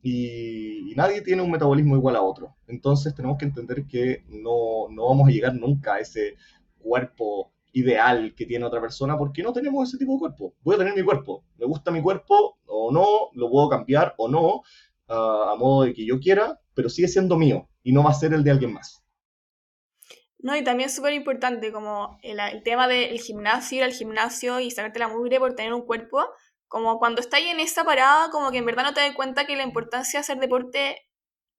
y, 0.03 0.93
nadie 0.95 1.21
tiene 1.21 1.41
un 1.41 1.49
metabolismo 1.49 1.95
igual 1.95 2.15
a 2.15 2.21
otro. 2.21 2.55
Entonces 2.67 3.15
tenemos 3.15 3.37
que 3.39 3.45
entender 3.45 3.87
que 3.87 4.23
no, 4.27 4.87
no 4.91 5.07
vamos 5.09 5.27
a 5.27 5.31
llegar 5.31 5.55
nunca 5.55 5.95
a 5.95 5.99
ese 5.99 6.35
cuerpo 6.79 7.53
ideal 7.79 8.33
que 8.35 8.45
tiene 8.45 8.65
otra 8.65 8.81
persona 8.81 9.17
porque 9.17 9.43
no 9.43 9.53
tenemos 9.53 9.87
ese 9.87 9.97
tipo 9.97 10.13
de 10.13 10.19
cuerpo. 10.19 10.55
Voy 10.61 10.75
a 10.75 10.79
tener 10.79 10.95
mi 10.95 11.03
cuerpo. 11.03 11.43
Me 11.57 11.65
gusta 11.65 11.91
mi 11.91 12.01
cuerpo 12.01 12.59
o 12.65 12.91
no, 12.91 13.29
lo 13.33 13.49
puedo 13.49 13.69
cambiar 13.69 14.13
o 14.17 14.27
no, 14.27 14.63
a 15.07 15.55
modo 15.57 15.83
de 15.83 15.93
que 15.93 16.05
yo 16.05 16.19
quiera, 16.19 16.59
pero 16.73 16.89
sigue 16.89 17.07
siendo 17.07 17.37
mío 17.37 17.69
y 17.83 17.93
no 17.93 18.03
va 18.03 18.11
a 18.11 18.13
ser 18.13 18.33
el 18.33 18.43
de 18.43 18.51
alguien 18.51 18.73
más. 18.73 19.03
No, 20.39 20.55
y 20.55 20.63
también 20.63 20.87
es 20.87 20.95
súper 20.95 21.13
importante 21.13 21.71
como 21.71 22.19
el, 22.21 22.39
tema 22.63 22.87
del 22.87 23.19
gimnasio, 23.19 23.79
ir 23.79 23.83
al 23.83 23.93
gimnasio 23.93 24.59
y 24.59 24.69
sacarte 24.69 24.99
la 24.99 25.07
mugre 25.07 25.39
por 25.39 25.55
tener 25.55 25.73
un 25.73 25.85
cuerpo, 25.85 26.23
como 26.67 26.99
cuando 26.99 27.21
estáis 27.21 27.47
en 27.47 27.59
esa 27.59 27.83
parada, 27.83 28.29
como 28.29 28.51
que 28.51 28.59
en 28.59 28.65
verdad 28.65 28.83
no 28.83 28.93
te 28.93 29.01
das 29.01 29.15
cuenta 29.15 29.47
que 29.47 29.55
la 29.55 29.63
importancia 29.63 30.19
de 30.19 30.21
hacer 30.21 30.37
deporte 30.37 31.01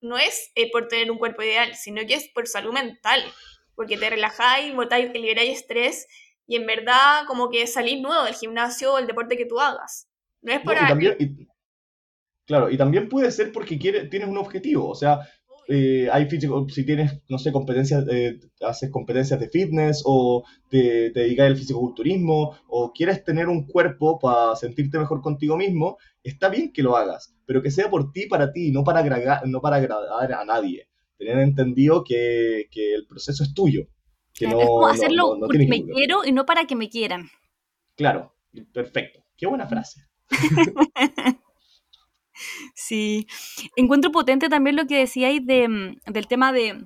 no 0.01 0.17
es 0.17 0.53
eh, 0.55 0.71
por 0.71 0.87
tener 0.87 1.11
un 1.11 1.19
cuerpo 1.19 1.43
ideal, 1.43 1.75
sino 1.75 2.07
que 2.07 2.15
es 2.15 2.29
por 2.33 2.47
salud 2.47 2.73
mental, 2.73 3.21
porque 3.79 3.97
te 3.97 4.11
relajáis, 4.11 4.75
botáis, 4.75 5.13
liberáis 5.15 5.61
estrés 5.61 6.09
y 6.49 6.57
en 6.57 6.67
verdad 6.67 7.23
como 7.29 7.49
que 7.49 7.65
salís 7.69 8.03
nuevo 8.03 8.25
del 8.25 8.35
gimnasio 8.35 8.95
o 8.95 8.99
el 8.99 9.07
deporte 9.07 9.37
que 9.37 9.47
tú 9.47 9.61
hagas. 9.61 10.09
No 10.43 10.53
es 10.53 10.61
por 10.63 10.75
claro, 12.45 12.71
y 12.71 12.77
también 12.77 13.09
puede 13.09 13.31
ser 13.31 13.53
porque 13.53 13.79
quiere, 13.79 14.09
tienes 14.09 14.29
un 14.29 14.37
objetivo, 14.37 14.89
o 14.89 14.97
sea, 14.97 15.21
eh, 15.69 16.09
hay 16.11 16.29
físico, 16.29 16.67
si 16.69 16.85
tienes, 16.85 17.21
no 17.29 17.39
sé, 17.39 17.53
competencias, 17.53 18.05
eh, 18.11 18.41
haces 18.63 18.91
competencias 18.91 19.39
de 19.39 19.49
fitness 19.49 20.03
o 20.05 20.43
te, 20.69 21.11
te 21.11 21.21
dedicas 21.21 21.47
al 21.47 21.57
fisicoculturismo 21.57 22.57
o 22.67 22.93
quieres 22.93 23.23
tener 23.23 23.47
un 23.47 23.65
cuerpo 23.65 24.19
para 24.19 24.57
sentirte 24.57 24.99
mejor 24.99 25.23
contigo 25.23 25.57
mismo, 25.57 25.99
está 26.25 26.49
bien 26.49 26.73
que 26.73 26.83
lo 26.83 26.97
hagas, 26.97 27.33
pero 27.47 27.63
que 27.63 27.71
sea 27.71 27.89
por 27.89 28.11
ti, 28.11 28.27
para 28.27 28.51
ti, 28.51 28.73
no 28.73 28.83
para, 28.83 29.01
agradar, 29.01 29.47
no 29.47 29.61
para 29.61 29.77
agradar 29.77 30.33
a 30.33 30.45
nadie. 30.45 30.88
Tener 31.19 31.39
entendido 31.41 32.05
que, 32.05 32.69
que 32.71 32.95
el 32.95 33.07
proceso 33.07 33.43
es 33.43 33.53
tuyo. 33.53 33.89
Que 34.33 34.47
no, 34.47 34.61
es 34.61 34.67
como 34.67 34.87
hacerlo 34.87 35.37
porque 35.41 35.67
me 35.67 35.85
quiero 35.85 36.25
y 36.25 36.33
no 36.33 36.47
para 36.47 36.65
que 36.65 36.77
me 36.77 36.89
quieran. 36.89 37.29
Claro, 37.97 38.35
perfecto. 38.73 39.21
Qué 39.37 39.47
buena 39.47 39.67
frase. 39.67 40.03
Sí, 42.75 43.27
encuentro 43.75 44.13
potente 44.13 44.49
también 44.49 44.77
lo 44.77 44.87
que 44.87 44.99
decíais 44.99 45.45
de, 45.45 45.69
mm, 45.69 45.97
del 46.13 46.29
tema 46.29 46.53
de, 46.53 46.85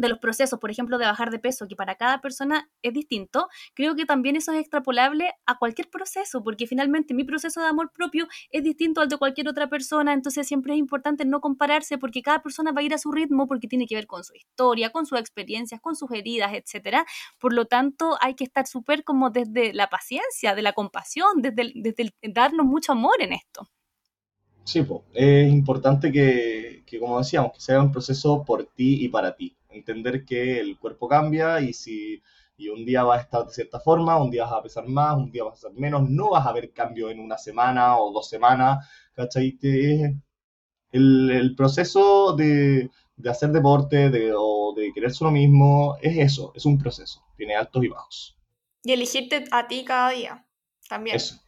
de 0.00 0.08
los 0.08 0.18
procesos, 0.18 0.58
por 0.58 0.70
ejemplo, 0.70 0.98
de 0.98 1.06
bajar 1.06 1.30
de 1.30 1.38
peso, 1.38 1.68
que 1.68 1.76
para 1.76 1.94
cada 1.94 2.20
persona 2.20 2.70
es 2.82 2.92
distinto, 2.92 3.48
creo 3.74 3.94
que 3.94 4.06
también 4.06 4.36
eso 4.36 4.52
es 4.52 4.60
extrapolable 4.60 5.32
a 5.46 5.58
cualquier 5.58 5.88
proceso, 5.90 6.42
porque 6.42 6.66
finalmente 6.66 7.14
mi 7.14 7.24
proceso 7.24 7.60
de 7.60 7.66
amor 7.66 7.92
propio 7.92 8.26
es 8.50 8.62
distinto 8.62 9.00
al 9.00 9.08
de 9.08 9.16
cualquier 9.16 9.48
otra 9.48 9.68
persona, 9.68 10.12
entonces 10.12 10.46
siempre 10.46 10.74
es 10.74 10.78
importante 10.78 11.24
no 11.24 11.40
compararse 11.40 11.98
porque 11.98 12.22
cada 12.22 12.42
persona 12.42 12.72
va 12.72 12.80
a 12.80 12.84
ir 12.84 12.94
a 12.94 12.98
su 12.98 13.12
ritmo 13.12 13.46
porque 13.46 13.68
tiene 13.68 13.86
que 13.86 13.94
ver 13.94 14.06
con 14.06 14.24
su 14.24 14.34
historia, 14.34 14.90
con 14.90 15.06
sus 15.06 15.18
experiencias, 15.18 15.80
con 15.80 15.96
sus 15.96 16.10
heridas, 16.12 16.52
etcétera. 16.54 17.04
Por 17.38 17.52
lo 17.52 17.66
tanto, 17.66 18.16
hay 18.20 18.34
que 18.34 18.44
estar 18.44 18.66
súper 18.66 19.04
como 19.04 19.30
desde 19.30 19.72
la 19.72 19.88
paciencia, 19.88 20.54
de 20.54 20.62
la 20.62 20.72
compasión, 20.72 21.42
desde, 21.42 21.72
desde 21.74 22.12
darnos 22.22 22.66
mucho 22.66 22.92
amor 22.92 23.20
en 23.20 23.32
esto. 23.32 23.68
Sí, 24.64 24.82
pues, 24.82 25.00
es 25.14 25.52
importante 25.52 26.12
que, 26.12 26.82
que, 26.86 27.00
como 27.00 27.18
decíamos, 27.18 27.52
que 27.52 27.60
sea 27.60 27.82
un 27.82 27.90
proceso 27.90 28.44
por 28.44 28.64
ti 28.66 29.04
y 29.04 29.08
para 29.08 29.34
ti. 29.34 29.56
Entender 29.70 30.24
que 30.24 30.60
el 30.60 30.78
cuerpo 30.78 31.08
cambia 31.08 31.60
y 31.60 31.72
si 31.72 32.22
y 32.60 32.68
un 32.68 32.84
día 32.84 33.02
vas 33.04 33.20
a 33.20 33.22
estar 33.22 33.46
de 33.46 33.52
cierta 33.52 33.80
forma, 33.80 34.22
un 34.22 34.30
día 34.30 34.44
vas 34.44 34.52
a 34.52 34.62
pesar 34.62 34.86
más, 34.86 35.16
un 35.16 35.32
día 35.32 35.44
vas 35.44 35.52
a 35.52 35.68
pesar 35.68 35.72
menos, 35.80 36.08
no 36.10 36.30
vas 36.30 36.46
a 36.46 36.52
ver 36.52 36.72
cambio 36.72 37.08
en 37.08 37.18
una 37.18 37.38
semana 37.38 37.96
o 37.96 38.12
dos 38.12 38.28
semanas, 38.28 38.86
¿cachai? 39.14 39.58
El, 40.92 41.30
el 41.30 41.54
proceso 41.56 42.34
de, 42.36 42.90
de, 43.16 43.30
hacer 43.30 43.50
deporte 43.50 44.10
de, 44.10 44.32
o 44.36 44.74
de 44.76 44.92
quererse 44.92 45.24
uno 45.24 45.30
mismo 45.30 45.96
es 46.02 46.18
eso, 46.18 46.52
es 46.54 46.66
un 46.66 46.76
proceso, 46.76 47.24
tiene 47.34 47.56
altos 47.56 47.82
y 47.82 47.88
bajos. 47.88 48.36
Y 48.84 48.92
elegirte 48.92 49.44
a 49.50 49.66
ti 49.66 49.82
cada 49.84 50.10
día, 50.10 50.46
también. 50.86 51.16
Eso. 51.16 51.40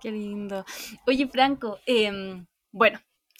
Qué 0.00 0.10
lindo. 0.10 0.64
Oye, 1.06 1.28
Franco, 1.28 1.78
em, 1.86 2.44
bueno, 2.72 2.98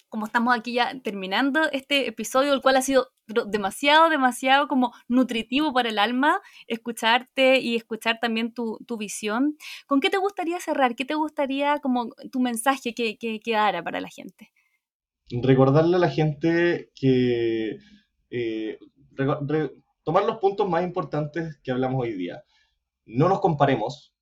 como 0.08 0.26
estamos 0.26 0.56
aquí 0.56 0.74
ya 0.74 1.00
terminando 1.02 1.62
este 1.72 2.06
episodio, 2.08 2.54
el 2.54 2.60
cual 2.60 2.76
ha 2.76 2.82
sido 2.82 3.08
demasiado, 3.46 4.08
demasiado 4.08 4.68
como 4.68 4.92
nutritivo 5.08 5.72
para 5.72 5.88
el 5.88 5.98
alma, 5.98 6.40
escucharte 6.66 7.60
y 7.60 7.76
escuchar 7.76 8.18
también 8.20 8.52
tu, 8.52 8.78
visión. 8.98 9.56
¿Con 9.86 10.00
qué 10.00 10.10
te 10.10 10.18
gustaría 10.18 10.58
cerrar? 10.60 10.96
¿Qué 10.96 11.04
te 11.04 11.14
gustaría 11.14 11.78
como 11.78 12.10
tu 12.32 12.40
mensaje 12.40 12.94
que, 12.94 13.16
que 13.16 13.40
quedara 13.40 13.82
para 13.82 14.00
la 14.00 14.08
gente? 14.08 14.50
Recordarle 15.30 15.96
a 15.96 16.00
la 16.00 16.10
gente 16.10 16.90
que 16.94 17.76
eh, 18.30 18.78
tomar 20.02 20.24
los 20.24 20.38
puntos 20.38 20.68
más 20.68 20.82
importantes 20.82 21.58
que 21.62 21.70
hablamos 21.70 22.02
hoy 22.02 22.14
día. 22.14 22.42
No 23.04 23.28
nos 23.28 23.40
comparemos, 23.40 24.14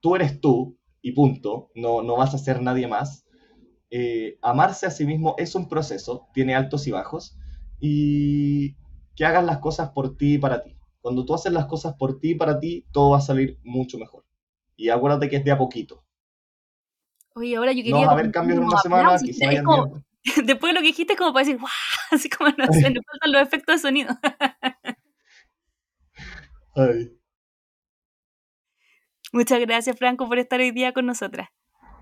tú 0.00 0.16
eres 0.16 0.40
tú 0.40 0.78
y 1.02 1.12
punto, 1.12 1.70
no, 1.74 2.02
no 2.02 2.16
vas 2.16 2.34
a 2.34 2.38
ser 2.38 2.62
nadie 2.62 2.86
más. 2.86 3.26
Eh, 3.90 4.38
amarse 4.42 4.86
a 4.86 4.90
sí 4.90 5.06
mismo 5.06 5.34
es 5.38 5.54
un 5.54 5.68
proceso, 5.68 6.28
tiene 6.34 6.54
altos 6.54 6.86
y 6.86 6.90
bajos, 6.90 7.36
y 7.80 8.74
que 9.14 9.24
hagas 9.24 9.44
las 9.44 9.58
cosas 9.58 9.90
por 9.90 10.16
ti 10.16 10.34
y 10.34 10.38
para 10.38 10.62
ti. 10.62 10.76
Cuando 11.00 11.24
tú 11.24 11.34
haces 11.34 11.52
las 11.52 11.66
cosas 11.66 11.94
por 11.94 12.18
ti 12.18 12.30
y 12.30 12.34
para 12.34 12.58
ti, 12.58 12.86
todo 12.92 13.10
va 13.10 13.18
a 13.18 13.22
salir 13.22 13.58
mucho 13.62 13.98
mejor. 13.98 14.24
Y 14.76 14.90
acuérdate 14.90 15.28
que 15.28 15.36
es 15.36 15.44
de 15.44 15.50
a 15.50 15.58
poquito. 15.58 16.04
Oye, 17.34 17.56
ahora 17.56 17.72
yo 17.72 17.82
quería... 17.82 18.04
No 18.04 18.10
a 18.10 18.12
haber 18.12 18.30
cambios 18.30 18.58
en 18.58 18.64
una 18.64 18.78
semana, 18.78 19.16
Después 20.44 20.70
de 20.70 20.74
lo 20.74 20.80
que 20.80 20.88
dijiste, 20.88 21.14
es 21.14 21.18
como 21.18 21.32
para 21.32 21.46
decir, 21.46 21.60
¡guau! 21.60 21.70
Así 22.10 22.28
como 22.28 22.50
no 22.50 22.72
sé, 22.72 22.90
nos 22.90 23.04
faltan 23.06 23.32
los 23.32 23.42
efectos 23.42 23.76
de 23.76 23.78
sonido. 23.78 24.14
Ay. 26.74 27.12
Muchas 29.32 29.60
gracias, 29.60 29.96
Franco, 29.98 30.28
por 30.28 30.38
estar 30.38 30.60
hoy 30.60 30.70
día 30.70 30.92
con 30.92 31.06
nosotras. 31.06 31.48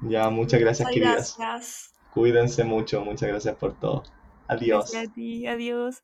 Ya, 0.03 0.29
muchas 0.31 0.61
gracias, 0.61 0.89
queridas. 0.89 1.37
Gracias. 1.39 1.95
Cuídense 2.13 2.65
mucho, 2.65 3.05
muchas 3.05 3.29
gracias 3.29 3.57
por 3.57 3.79
todo. 3.79 4.05
Adiós. 4.49 4.91
Gracias 4.91 5.11
a 5.11 5.13
ti, 5.13 5.47
adiós. 5.47 6.03